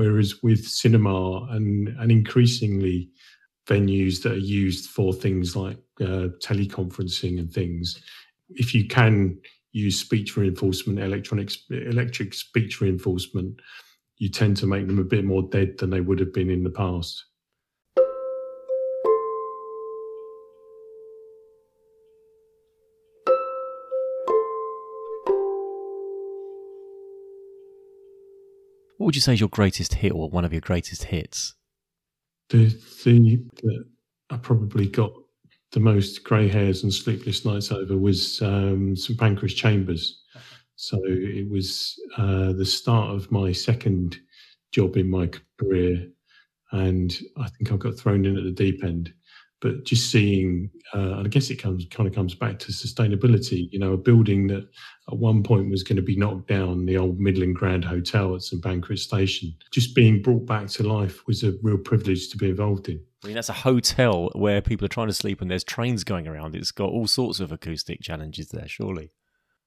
Whereas 0.00 0.42
with 0.42 0.66
cinema 0.66 1.44
and, 1.50 1.88
and 1.88 2.10
increasingly 2.10 3.10
venues 3.66 4.22
that 4.22 4.32
are 4.32 4.48
used 4.64 4.88
for 4.88 5.12
things 5.12 5.54
like 5.54 5.76
uh, 6.00 6.28
teleconferencing 6.42 7.38
and 7.38 7.52
things, 7.52 8.02
if 8.48 8.72
you 8.74 8.88
can 8.88 9.36
use 9.72 10.00
speech 10.00 10.38
reinforcement, 10.38 11.00
electronic, 11.00 11.52
electric 11.70 12.32
speech 12.32 12.80
reinforcement, 12.80 13.60
you 14.16 14.30
tend 14.30 14.56
to 14.56 14.66
make 14.66 14.86
them 14.86 14.98
a 14.98 15.04
bit 15.04 15.26
more 15.26 15.42
dead 15.50 15.76
than 15.76 15.90
they 15.90 16.00
would 16.00 16.18
have 16.18 16.32
been 16.32 16.48
in 16.48 16.64
the 16.64 16.70
past. 16.70 17.26
What 29.00 29.06
would 29.06 29.14
you 29.14 29.22
say 29.22 29.32
is 29.32 29.40
your 29.40 29.48
greatest 29.48 29.94
hit 29.94 30.12
or 30.12 30.28
one 30.28 30.44
of 30.44 30.52
your 30.52 30.60
greatest 30.60 31.04
hits? 31.04 31.54
The 32.50 32.68
thing 32.68 33.50
that 33.62 33.84
I 34.28 34.36
probably 34.36 34.88
got 34.88 35.10
the 35.72 35.80
most 35.80 36.22
grey 36.22 36.48
hairs 36.48 36.82
and 36.82 36.92
sleepless 36.92 37.46
nights 37.46 37.72
over 37.72 37.96
was 37.96 38.42
um, 38.42 38.94
St 38.94 39.18
Pancras 39.18 39.54
Chambers. 39.54 40.22
So 40.76 40.98
it 41.06 41.48
was 41.48 41.98
uh, 42.18 42.52
the 42.52 42.66
start 42.66 43.08
of 43.08 43.32
my 43.32 43.52
second 43.52 44.18
job 44.70 44.98
in 44.98 45.08
my 45.08 45.30
career, 45.58 46.06
and 46.72 47.18
I 47.38 47.48
think 47.48 47.72
I 47.72 47.76
got 47.76 47.96
thrown 47.96 48.26
in 48.26 48.36
at 48.36 48.44
the 48.44 48.50
deep 48.50 48.84
end 48.84 49.14
but 49.60 49.84
just 49.84 50.10
seeing, 50.10 50.70
uh, 50.94 51.16
and 51.16 51.26
I 51.26 51.28
guess 51.28 51.50
it 51.50 51.56
comes 51.56 51.84
kind 51.90 52.08
of 52.08 52.14
comes 52.14 52.34
back 52.34 52.58
to 52.60 52.72
sustainability. 52.72 53.70
You 53.70 53.78
know, 53.78 53.92
a 53.92 53.96
building 53.96 54.46
that 54.48 54.66
at 55.08 55.18
one 55.18 55.42
point 55.42 55.70
was 55.70 55.82
going 55.82 55.96
to 55.96 56.02
be 56.02 56.16
knocked 56.16 56.48
down, 56.48 56.86
the 56.86 56.96
old 56.96 57.20
Midland 57.20 57.56
Grand 57.56 57.84
Hotel 57.84 58.34
at 58.34 58.42
St 58.42 58.62
Pancras 58.62 59.02
Station, 59.02 59.54
just 59.70 59.94
being 59.94 60.22
brought 60.22 60.46
back 60.46 60.68
to 60.68 60.82
life 60.82 61.26
was 61.26 61.42
a 61.42 61.52
real 61.62 61.78
privilege 61.78 62.30
to 62.30 62.38
be 62.38 62.48
involved 62.48 62.88
in. 62.88 63.00
I 63.22 63.26
mean, 63.26 63.34
that's 63.34 63.50
a 63.50 63.54
hotel 63.54 64.30
where 64.34 64.62
people 64.62 64.86
are 64.86 64.88
trying 64.88 65.08
to 65.08 65.14
sleep 65.14 65.42
and 65.42 65.50
there's 65.50 65.64
trains 65.64 66.04
going 66.04 66.26
around. 66.26 66.56
It's 66.56 66.72
got 66.72 66.88
all 66.88 67.06
sorts 67.06 67.38
of 67.38 67.52
acoustic 67.52 68.00
challenges 68.00 68.48
there, 68.48 68.66
surely. 68.66 69.12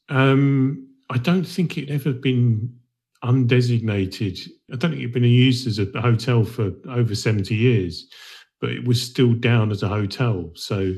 Um, 0.09 0.87
I 1.11 1.19
don't 1.19 1.45
think 1.45 1.77
it 1.77 1.91
ever 1.91 2.13
been 2.13 2.75
undesignated. 3.23 4.49
I 4.71 4.75
don't 4.75 4.91
think 4.91 5.01
it'd 5.03 5.13
been 5.13 5.23
used 5.23 5.67
as 5.67 5.77
a 5.77 5.85
hotel 6.01 6.43
for 6.43 6.71
over 6.89 7.13
70 7.13 7.53
years 7.53 8.07
but 8.63 8.71
it 8.71 8.87
was 8.87 9.01
still 9.01 9.33
down 9.33 9.71
as 9.71 9.83
a 9.83 9.89
hotel. 9.89 10.49
So, 10.55 10.93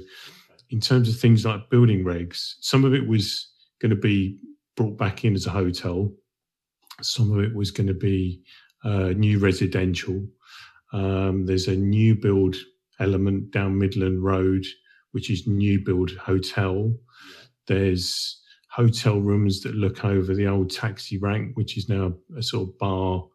in 0.69 0.79
terms 0.79 1.09
of 1.09 1.19
things 1.19 1.47
like 1.47 1.71
building 1.71 2.05
regs, 2.05 2.53
some 2.61 2.85
of 2.85 2.93
it 2.93 3.07
was 3.07 3.51
going 3.81 3.89
to 3.89 3.95
be 3.95 4.37
brought 4.77 4.99
back 4.99 5.25
in 5.25 5.33
as 5.33 5.47
a 5.47 5.49
hotel. 5.49 6.13
Some 7.01 7.31
of 7.31 7.43
it 7.43 7.55
was 7.55 7.71
going 7.71 7.87
to 7.87 7.95
be 7.95 8.43
uh, 8.83 9.13
new 9.17 9.39
residential. 9.39 10.23
Um, 10.93 11.47
there's 11.47 11.67
a 11.67 11.75
new 11.75 12.13
build 12.13 12.55
element 12.99 13.49
down 13.49 13.79
Midland 13.79 14.23
Road, 14.23 14.63
which 15.13 15.31
is 15.31 15.47
new 15.47 15.83
build 15.83 16.11
hotel. 16.17 16.93
There's 17.65 18.43
hotel 18.69 19.19
rooms 19.21 19.61
that 19.61 19.73
look 19.73 20.05
over 20.05 20.35
the 20.35 20.45
old 20.45 20.69
taxi 20.69 21.17
rank, 21.17 21.57
which 21.57 21.79
is 21.79 21.89
now 21.89 22.13
a 22.37 22.43
sort 22.43 22.69
of 22.69 22.77
bar 22.77 23.25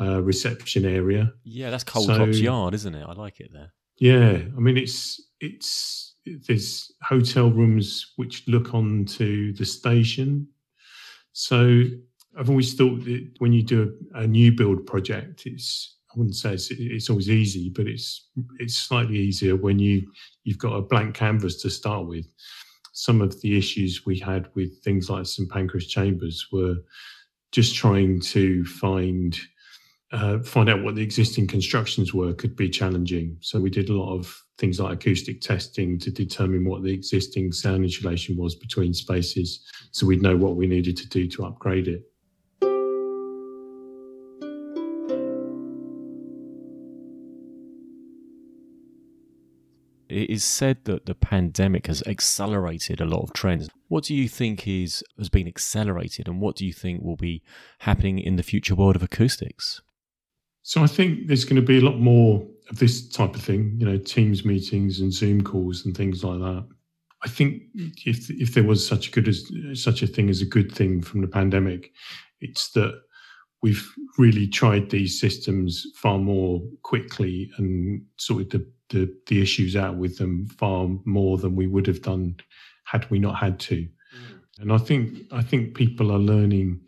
uh, 0.00 0.22
reception 0.22 0.84
area. 0.84 1.32
Yeah, 1.44 1.70
that's 1.70 1.84
Cold 1.84 2.06
so, 2.06 2.24
Yard, 2.24 2.74
isn't 2.74 2.94
it? 2.94 3.04
I 3.06 3.12
like 3.12 3.40
it 3.40 3.50
there. 3.52 3.72
Yeah, 3.98 4.38
I 4.56 4.60
mean 4.60 4.76
it's 4.76 5.20
it's 5.40 6.16
there's 6.26 6.90
hotel 7.02 7.50
rooms 7.50 8.12
which 8.16 8.46
look 8.48 8.74
onto 8.74 9.52
the 9.54 9.64
station. 9.64 10.48
So 11.32 11.82
I've 12.38 12.50
always 12.50 12.74
thought 12.74 13.04
that 13.04 13.30
when 13.38 13.52
you 13.52 13.62
do 13.62 13.94
a, 14.14 14.20
a 14.20 14.26
new 14.26 14.52
build 14.52 14.86
project, 14.86 15.42
it's 15.46 15.96
I 16.10 16.18
wouldn't 16.18 16.36
say 16.36 16.54
it's, 16.54 16.70
it's 16.70 17.10
always 17.10 17.30
easy, 17.30 17.70
but 17.70 17.86
it's 17.86 18.28
it's 18.58 18.74
slightly 18.74 19.16
easier 19.16 19.56
when 19.56 19.78
you 19.78 20.10
you've 20.44 20.58
got 20.58 20.74
a 20.74 20.82
blank 20.82 21.14
canvas 21.14 21.60
to 21.62 21.70
start 21.70 22.06
with. 22.06 22.26
Some 22.92 23.20
of 23.20 23.40
the 23.40 23.58
issues 23.58 24.06
we 24.06 24.18
had 24.18 24.48
with 24.54 24.78
things 24.84 25.10
like 25.10 25.26
St 25.26 25.50
Pancras 25.50 25.88
Chambers 25.88 26.46
were 26.52 26.76
just 27.50 27.74
trying 27.74 28.20
to 28.20 28.64
find 28.64 29.36
uh, 30.12 30.38
find 30.40 30.68
out 30.68 30.82
what 30.82 30.94
the 30.94 31.02
existing 31.02 31.46
constructions 31.46 32.14
were 32.14 32.32
could 32.34 32.54
be 32.54 32.68
challenging. 32.68 33.36
So 33.40 33.60
we 33.60 33.70
did 33.70 33.88
a 33.88 33.94
lot 33.94 34.16
of 34.16 34.40
things 34.58 34.78
like 34.78 34.94
acoustic 34.94 35.40
testing 35.40 35.98
to 35.98 36.10
determine 36.10 36.64
what 36.64 36.82
the 36.82 36.92
existing 36.92 37.52
sound 37.52 37.84
insulation 37.84 38.36
was 38.36 38.54
between 38.54 38.94
spaces, 38.94 39.60
so 39.90 40.06
we'd 40.06 40.22
know 40.22 40.36
what 40.36 40.56
we 40.56 40.66
needed 40.66 40.96
to 40.98 41.08
do 41.08 41.28
to 41.28 41.46
upgrade 41.46 41.88
it. 41.88 42.02
It 50.08 50.30
is 50.30 50.44
said 50.44 50.84
that 50.84 51.06
the 51.06 51.14
pandemic 51.16 51.88
has 51.88 52.00
accelerated 52.06 53.00
a 53.00 53.04
lot 53.04 53.24
of 53.24 53.32
trends. 53.32 53.68
What 53.88 54.04
do 54.04 54.14
you 54.14 54.28
think 54.28 54.68
is 54.68 55.02
has 55.18 55.28
been 55.28 55.48
accelerated, 55.48 56.28
and 56.28 56.40
what 56.40 56.54
do 56.54 56.64
you 56.64 56.72
think 56.72 57.02
will 57.02 57.16
be 57.16 57.42
happening 57.80 58.20
in 58.20 58.36
the 58.36 58.44
future 58.44 58.76
world 58.76 58.94
of 58.94 59.02
acoustics? 59.02 59.82
So 60.64 60.82
I 60.82 60.86
think 60.86 61.28
there's 61.28 61.44
going 61.44 61.60
to 61.60 61.62
be 61.62 61.78
a 61.78 61.82
lot 61.82 61.98
more 61.98 62.42
of 62.70 62.78
this 62.78 63.06
type 63.06 63.34
of 63.34 63.42
thing, 63.42 63.76
you 63.78 63.86
know, 63.86 63.98
Teams 63.98 64.46
meetings 64.46 64.98
and 64.98 65.12
Zoom 65.12 65.44
calls 65.44 65.84
and 65.84 65.94
things 65.94 66.24
like 66.24 66.40
that. 66.40 66.66
I 67.22 67.28
think 67.28 67.62
if 68.06 68.30
if 68.30 68.54
there 68.54 68.64
was 68.64 68.86
such 68.86 69.08
a 69.08 69.10
good 69.10 69.28
as 69.28 69.50
such 69.74 70.02
a 70.02 70.06
thing 70.06 70.30
as 70.30 70.40
a 70.40 70.46
good 70.46 70.72
thing 70.72 71.02
from 71.02 71.20
the 71.20 71.28
pandemic, 71.28 71.92
it's 72.40 72.70
that 72.72 72.98
we've 73.62 73.86
really 74.16 74.46
tried 74.46 74.88
these 74.88 75.20
systems 75.20 75.86
far 75.96 76.18
more 76.18 76.62
quickly 76.82 77.50
and 77.58 78.02
sorted 78.16 78.50
the, 78.50 78.66
the, 78.90 79.14
the 79.26 79.42
issues 79.42 79.76
out 79.76 79.96
with 79.96 80.16
them 80.16 80.46
far 80.46 80.88
more 81.04 81.36
than 81.36 81.56
we 81.56 81.66
would 81.66 81.86
have 81.86 82.02
done 82.02 82.36
had 82.84 83.10
we 83.10 83.18
not 83.18 83.36
had 83.36 83.58
to. 83.58 83.76
Mm. 83.76 84.40
And 84.60 84.72
I 84.72 84.78
think 84.78 85.18
I 85.30 85.42
think 85.42 85.74
people 85.74 86.10
are 86.10 86.18
learning 86.18 86.80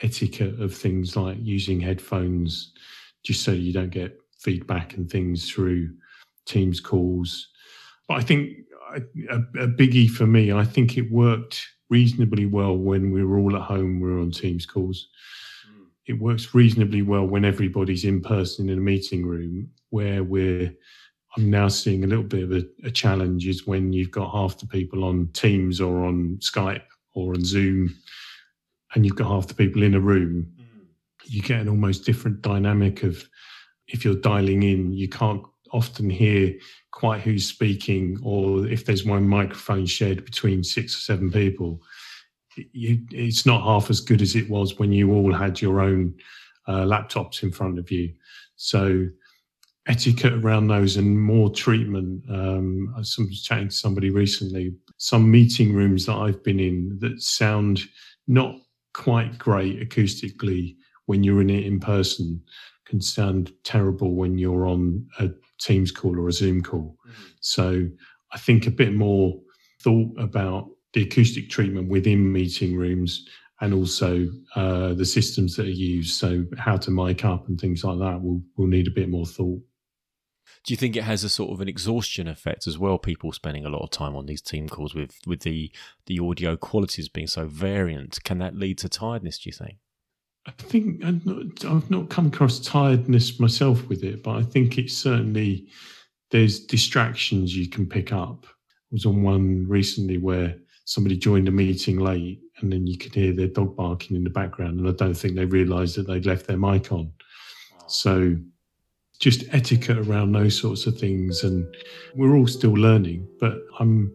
etiquette 0.00 0.58
of 0.60 0.74
things 0.74 1.14
like 1.14 1.36
using 1.40 1.78
headphones 1.78 2.72
just 3.28 3.44
so 3.44 3.52
you 3.52 3.74
don't 3.74 3.90
get 3.90 4.18
feedback 4.38 4.94
and 4.94 5.10
things 5.10 5.50
through 5.50 5.90
Teams 6.46 6.80
calls. 6.80 7.48
But 8.08 8.14
I 8.14 8.22
think 8.22 8.56
a, 8.94 9.36
a, 9.60 9.68
biggie 9.68 10.08
for 10.08 10.26
me, 10.26 10.50
I 10.50 10.64
think 10.64 10.96
it 10.96 11.12
worked 11.12 11.62
reasonably 11.90 12.46
well 12.46 12.74
when 12.74 13.12
we 13.12 13.22
were 13.22 13.38
all 13.38 13.54
at 13.54 13.60
home, 13.60 14.00
we 14.00 14.10
were 14.10 14.20
on 14.20 14.30
Teams 14.30 14.64
calls. 14.64 15.08
Mm. 15.70 15.88
It 16.06 16.18
works 16.18 16.54
reasonably 16.54 17.02
well 17.02 17.26
when 17.26 17.44
everybody's 17.44 18.06
in 18.06 18.22
person 18.22 18.70
in 18.70 18.78
a 18.78 18.80
meeting 18.80 19.26
room, 19.26 19.68
where 19.90 20.24
we're 20.24 20.74
I'm 21.36 21.50
now 21.50 21.68
seeing 21.68 22.04
a 22.04 22.06
little 22.06 22.24
bit 22.24 22.44
of 22.44 22.52
a, 22.52 22.64
a, 22.82 22.90
challenge 22.90 23.46
is 23.46 23.66
when 23.66 23.92
you've 23.92 24.10
got 24.10 24.32
half 24.32 24.56
the 24.56 24.66
people 24.66 25.04
on 25.04 25.28
Teams 25.34 25.82
or 25.82 26.06
on 26.06 26.38
Skype 26.40 26.88
or 27.14 27.34
on 27.34 27.44
Zoom, 27.44 27.94
and 28.94 29.04
you've 29.04 29.16
got 29.16 29.28
half 29.28 29.48
the 29.48 29.54
people 29.54 29.82
in 29.82 29.94
a 29.94 30.00
room 30.00 30.50
you 31.28 31.42
get 31.42 31.60
an 31.60 31.68
almost 31.68 32.04
different 32.04 32.42
dynamic 32.42 33.02
of 33.02 33.28
if 33.88 34.04
you're 34.04 34.14
dialing 34.14 34.62
in, 34.62 34.92
you 34.92 35.08
can't 35.08 35.42
often 35.72 36.08
hear 36.08 36.54
quite 36.90 37.20
who's 37.20 37.46
speaking, 37.46 38.18
or 38.22 38.66
if 38.66 38.84
there's 38.84 39.04
one 39.04 39.28
microphone 39.28 39.86
shared 39.86 40.24
between 40.24 40.64
six 40.64 40.94
or 40.94 41.00
seven 41.00 41.30
people, 41.30 41.80
you, 42.72 42.98
it's 43.12 43.46
not 43.46 43.62
half 43.62 43.90
as 43.90 44.00
good 44.00 44.22
as 44.22 44.34
it 44.34 44.48
was 44.48 44.78
when 44.78 44.92
you 44.92 45.12
all 45.12 45.32
had 45.32 45.60
your 45.60 45.80
own 45.80 46.14
uh, 46.66 46.84
laptops 46.84 47.42
in 47.42 47.52
front 47.52 47.78
of 47.78 47.90
you. 47.90 48.12
So 48.56 49.06
etiquette 49.86 50.34
around 50.34 50.68
those 50.68 50.96
and 50.96 51.20
more 51.20 51.50
treatment. 51.50 52.22
Um, 52.28 52.92
I 52.94 52.98
was 52.98 53.42
chatting 53.42 53.68
to 53.68 53.74
somebody 53.74 54.10
recently. 54.10 54.74
Some 54.98 55.30
meeting 55.30 55.72
rooms 55.72 56.04
that 56.06 56.16
I've 56.16 56.42
been 56.42 56.60
in 56.60 56.98
that 57.00 57.22
sound 57.22 57.80
not 58.26 58.56
quite 58.92 59.38
great 59.38 59.88
acoustically 59.88 60.76
when 61.08 61.24
you're 61.24 61.40
in 61.40 61.48
it 61.50 61.64
in 61.64 61.80
person 61.80 62.40
can 62.86 63.00
sound 63.00 63.52
terrible 63.64 64.14
when 64.14 64.38
you're 64.38 64.66
on 64.66 65.06
a 65.18 65.28
Teams 65.58 65.90
call 65.90 66.18
or 66.18 66.28
a 66.28 66.32
Zoom 66.32 66.62
call. 66.62 66.96
Mm-hmm. 67.08 67.24
So 67.40 67.88
I 68.32 68.38
think 68.38 68.66
a 68.66 68.70
bit 68.70 68.94
more 68.94 69.40
thought 69.82 70.12
about 70.18 70.68
the 70.92 71.02
acoustic 71.02 71.50
treatment 71.50 71.88
within 71.88 72.30
meeting 72.30 72.76
rooms 72.76 73.26
and 73.60 73.74
also 73.74 74.28
uh, 74.54 74.94
the 74.94 75.04
systems 75.04 75.56
that 75.56 75.66
are 75.66 75.70
used. 75.70 76.14
So 76.14 76.44
how 76.58 76.76
to 76.76 76.90
mic 76.90 77.24
up 77.24 77.48
and 77.48 77.58
things 77.58 77.82
like 77.84 77.98
that 77.98 78.22
will 78.22 78.42
will 78.56 78.68
need 78.68 78.86
a 78.86 78.92
bit 78.92 79.08
more 79.08 79.26
thought. 79.26 79.60
Do 80.64 80.72
you 80.72 80.76
think 80.76 80.96
it 80.96 81.04
has 81.04 81.24
a 81.24 81.28
sort 81.28 81.52
of 81.52 81.60
an 81.60 81.68
exhaustion 81.68 82.28
effect 82.28 82.66
as 82.66 82.78
well? 82.78 82.98
People 82.98 83.32
spending 83.32 83.64
a 83.64 83.70
lot 83.70 83.82
of 83.82 83.90
time 83.90 84.14
on 84.14 84.26
these 84.26 84.42
team 84.42 84.68
calls 84.68 84.94
with 84.94 85.18
with 85.26 85.40
the 85.40 85.72
the 86.06 86.18
audio 86.18 86.56
qualities 86.56 87.08
being 87.08 87.26
so 87.26 87.46
variant, 87.46 88.22
can 88.24 88.38
that 88.38 88.54
lead 88.54 88.78
to 88.78 88.88
tiredness? 88.88 89.38
Do 89.38 89.48
you 89.48 89.54
think? 89.54 89.78
I 90.48 90.62
think 90.62 91.04
I've 91.04 91.24
not, 91.26 91.64
I've 91.64 91.90
not 91.90 92.08
come 92.08 92.26
across 92.28 92.58
tiredness 92.58 93.38
myself 93.38 93.86
with 93.88 94.02
it, 94.02 94.22
but 94.22 94.36
I 94.36 94.42
think 94.42 94.78
it's 94.78 94.96
certainly 94.96 95.68
there's 96.30 96.60
distractions 96.60 97.54
you 97.54 97.68
can 97.68 97.86
pick 97.86 98.12
up. 98.12 98.46
I 98.46 98.92
was 98.92 99.04
on 99.04 99.22
one 99.22 99.66
recently 99.68 100.16
where 100.16 100.56
somebody 100.86 101.18
joined 101.18 101.48
a 101.48 101.52
meeting 101.52 101.98
late 101.98 102.40
and 102.60 102.72
then 102.72 102.86
you 102.86 102.96
could 102.96 103.14
hear 103.14 103.32
their 103.32 103.48
dog 103.48 103.76
barking 103.76 104.16
in 104.16 104.24
the 104.24 104.30
background, 104.30 104.80
and 104.80 104.88
I 104.88 104.92
don't 104.92 105.14
think 105.14 105.34
they 105.34 105.44
realised 105.44 105.96
that 105.96 106.06
they'd 106.06 106.26
left 106.26 106.46
their 106.46 106.56
mic 106.56 106.90
on. 106.92 107.12
So 107.86 108.36
just 109.20 109.44
etiquette 109.52 109.98
around 109.98 110.32
those 110.32 110.58
sorts 110.58 110.86
of 110.86 110.98
things, 110.98 111.44
and 111.44 111.66
we're 112.14 112.36
all 112.36 112.46
still 112.46 112.72
learning, 112.72 113.28
but 113.38 113.58
I'm 113.78 114.12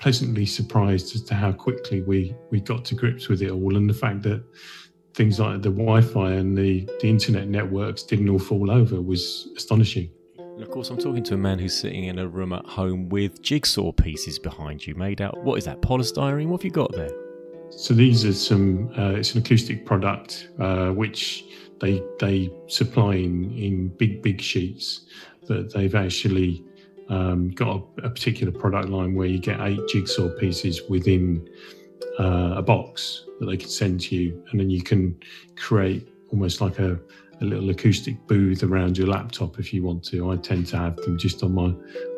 pleasantly 0.00 0.46
surprised 0.46 1.14
as 1.14 1.22
to 1.24 1.34
how 1.34 1.52
quickly 1.52 2.02
we 2.02 2.34
we 2.50 2.60
got 2.60 2.84
to 2.86 2.94
grips 2.94 3.28
with 3.28 3.42
it 3.42 3.50
all, 3.50 3.76
and 3.76 3.88
the 3.88 3.94
fact 3.94 4.22
that 4.22 4.42
things 5.18 5.40
like 5.40 5.62
the 5.62 5.70
Wi-Fi 5.70 6.30
and 6.30 6.56
the, 6.56 6.88
the 7.00 7.08
internet 7.08 7.48
networks 7.48 8.04
didn't 8.04 8.28
all 8.28 8.38
fall 8.38 8.70
over 8.70 9.02
was 9.02 9.48
astonishing. 9.56 10.08
And 10.38 10.62
of 10.62 10.70
course, 10.70 10.90
I'm 10.90 10.96
talking 10.96 11.24
to 11.24 11.34
a 11.34 11.36
man 11.36 11.58
who's 11.58 11.76
sitting 11.76 12.04
in 12.04 12.20
a 12.20 12.28
room 12.28 12.52
at 12.52 12.64
home 12.64 13.08
with 13.08 13.42
jigsaw 13.42 13.90
pieces 13.90 14.38
behind 14.38 14.86
you, 14.86 14.94
made 14.94 15.20
out. 15.20 15.42
What 15.42 15.58
is 15.58 15.64
that? 15.64 15.82
Polystyrene? 15.82 16.46
What 16.46 16.60
have 16.60 16.64
you 16.64 16.70
got 16.70 16.92
there? 16.92 17.10
So 17.70 17.94
these 17.94 18.24
are 18.24 18.32
some. 18.32 18.92
Uh, 18.96 19.18
it's 19.18 19.34
an 19.34 19.40
acoustic 19.40 19.84
product 19.84 20.50
uh, 20.60 20.90
which 20.90 21.44
they 21.80 22.00
they 22.20 22.50
supply 22.68 23.14
in 23.14 23.52
in 23.58 23.88
big 23.88 24.22
big 24.22 24.40
sheets. 24.40 25.06
That 25.48 25.72
they've 25.74 25.94
actually 25.94 26.64
um, 27.08 27.50
got 27.50 27.68
a, 27.76 28.06
a, 28.06 28.10
particular 28.10 28.52
product 28.52 28.88
line 28.88 29.14
where 29.14 29.26
you 29.26 29.38
get 29.38 29.60
eight 29.60 29.80
jigsaw 29.88 30.28
pieces 30.38 30.82
within 30.88 31.48
uh, 32.18 32.54
a 32.56 32.62
box 32.62 33.24
that 33.40 33.46
they 33.46 33.56
can 33.56 33.68
send 33.68 34.00
to 34.00 34.16
you, 34.16 34.44
and 34.50 34.60
then 34.60 34.70
you 34.70 34.82
can 34.82 35.18
create 35.56 36.08
almost 36.30 36.60
like 36.60 36.78
a, 36.78 36.98
a 37.40 37.44
little 37.44 37.70
acoustic 37.70 38.26
booth 38.26 38.62
around 38.62 38.98
your 38.98 39.06
laptop 39.06 39.58
if 39.58 39.72
you 39.72 39.82
want 39.82 40.04
to. 40.04 40.30
I 40.30 40.36
tend 40.36 40.66
to 40.68 40.76
have 40.76 40.96
them 40.96 41.18
just 41.18 41.42
on 41.42 41.54
my 41.54 41.72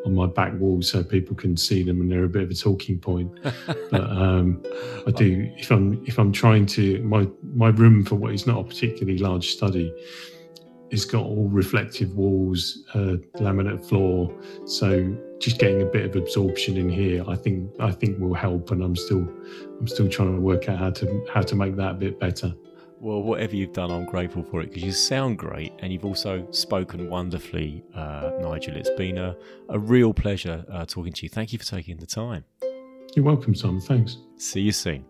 on 0.07 0.15
my 0.15 0.27
back 0.27 0.55
wall 0.55 0.81
so 0.81 1.05
people 1.05 1.37
can 1.37 1.57
see 1.57 1.83
them 1.83 2.01
and 2.01 2.11
they're 2.11 2.25
a 2.25 2.29
bit 2.29 2.43
of 2.43 2.51
a 2.51 2.55
talking 2.55 2.99
point. 2.99 3.31
but 3.91 4.11
um, 4.11 4.63
I 5.07 5.11
do 5.11 5.51
if 5.57 5.71
I'm 5.71 6.03
if 6.07 6.19
I'm 6.19 6.33
trying 6.33 6.67
to 6.67 7.03
my 7.03 7.29
my 7.55 7.69
room 7.69 8.05
for 8.05 8.15
what 8.15 8.33
is 8.33 8.47
not 8.47 8.59
a 8.59 8.65
particularly 8.65 9.19
large 9.19 9.49
study 9.49 9.93
it's 10.91 11.05
got 11.05 11.25
all 11.25 11.49
reflective 11.49 12.15
walls, 12.15 12.85
uh, 12.95 13.17
laminate 13.37 13.85
floor. 13.89 14.35
So 14.67 15.17
just 15.39 15.59
getting 15.59 15.83
a 15.83 15.87
bit 15.87 16.05
of 16.05 16.17
absorption 16.17 16.77
in 16.77 16.89
here, 16.89 17.25
I 17.29 17.37
think 17.37 17.71
I 17.81 17.93
think 17.93 18.19
will 18.19 18.35
help. 18.35 18.71
And 18.71 18.83
I'm 18.83 18.97
still 18.97 19.27
I'm 19.79 19.87
still 19.87 20.09
trying 20.09 20.35
to 20.35 20.41
work 20.41 20.69
out 20.69 20.79
how 20.79 20.91
to 20.91 21.27
how 21.33 21.43
to 21.43 21.55
make 21.55 21.77
that 21.77 21.93
a 21.93 21.95
bit 21.95 22.19
better. 22.19 22.55
Well, 22.99 23.23
whatever 23.23 23.57
you've 23.57 23.73
done, 23.73 23.91
I'm 23.91 24.05
grateful 24.05 24.43
for 24.43 24.61
it 24.61 24.67
because 24.67 24.83
you 24.83 24.93
sound 24.93 25.39
great 25.39 25.73
and 25.79 25.91
you've 25.91 26.05
also 26.05 26.47
spoken 26.51 27.09
wonderfully, 27.09 27.83
uh, 27.95 28.33
Nigel. 28.41 28.77
It's 28.77 28.91
been 28.91 29.17
a, 29.17 29.35
a 29.71 29.79
real 29.79 30.13
pleasure 30.13 30.67
uh, 30.71 30.85
talking 30.85 31.15
to 31.15 31.23
you. 31.23 31.31
Thank 31.31 31.55
you 31.55 31.59
for 31.59 31.65
taking 31.65 31.97
the 31.97 32.05
time. 32.05 32.45
You're 33.17 33.25
welcome, 33.25 33.55
Simon. 33.55 33.81
Thanks. 33.81 34.19
See 34.37 34.61
you 34.61 34.73
soon. 34.73 35.10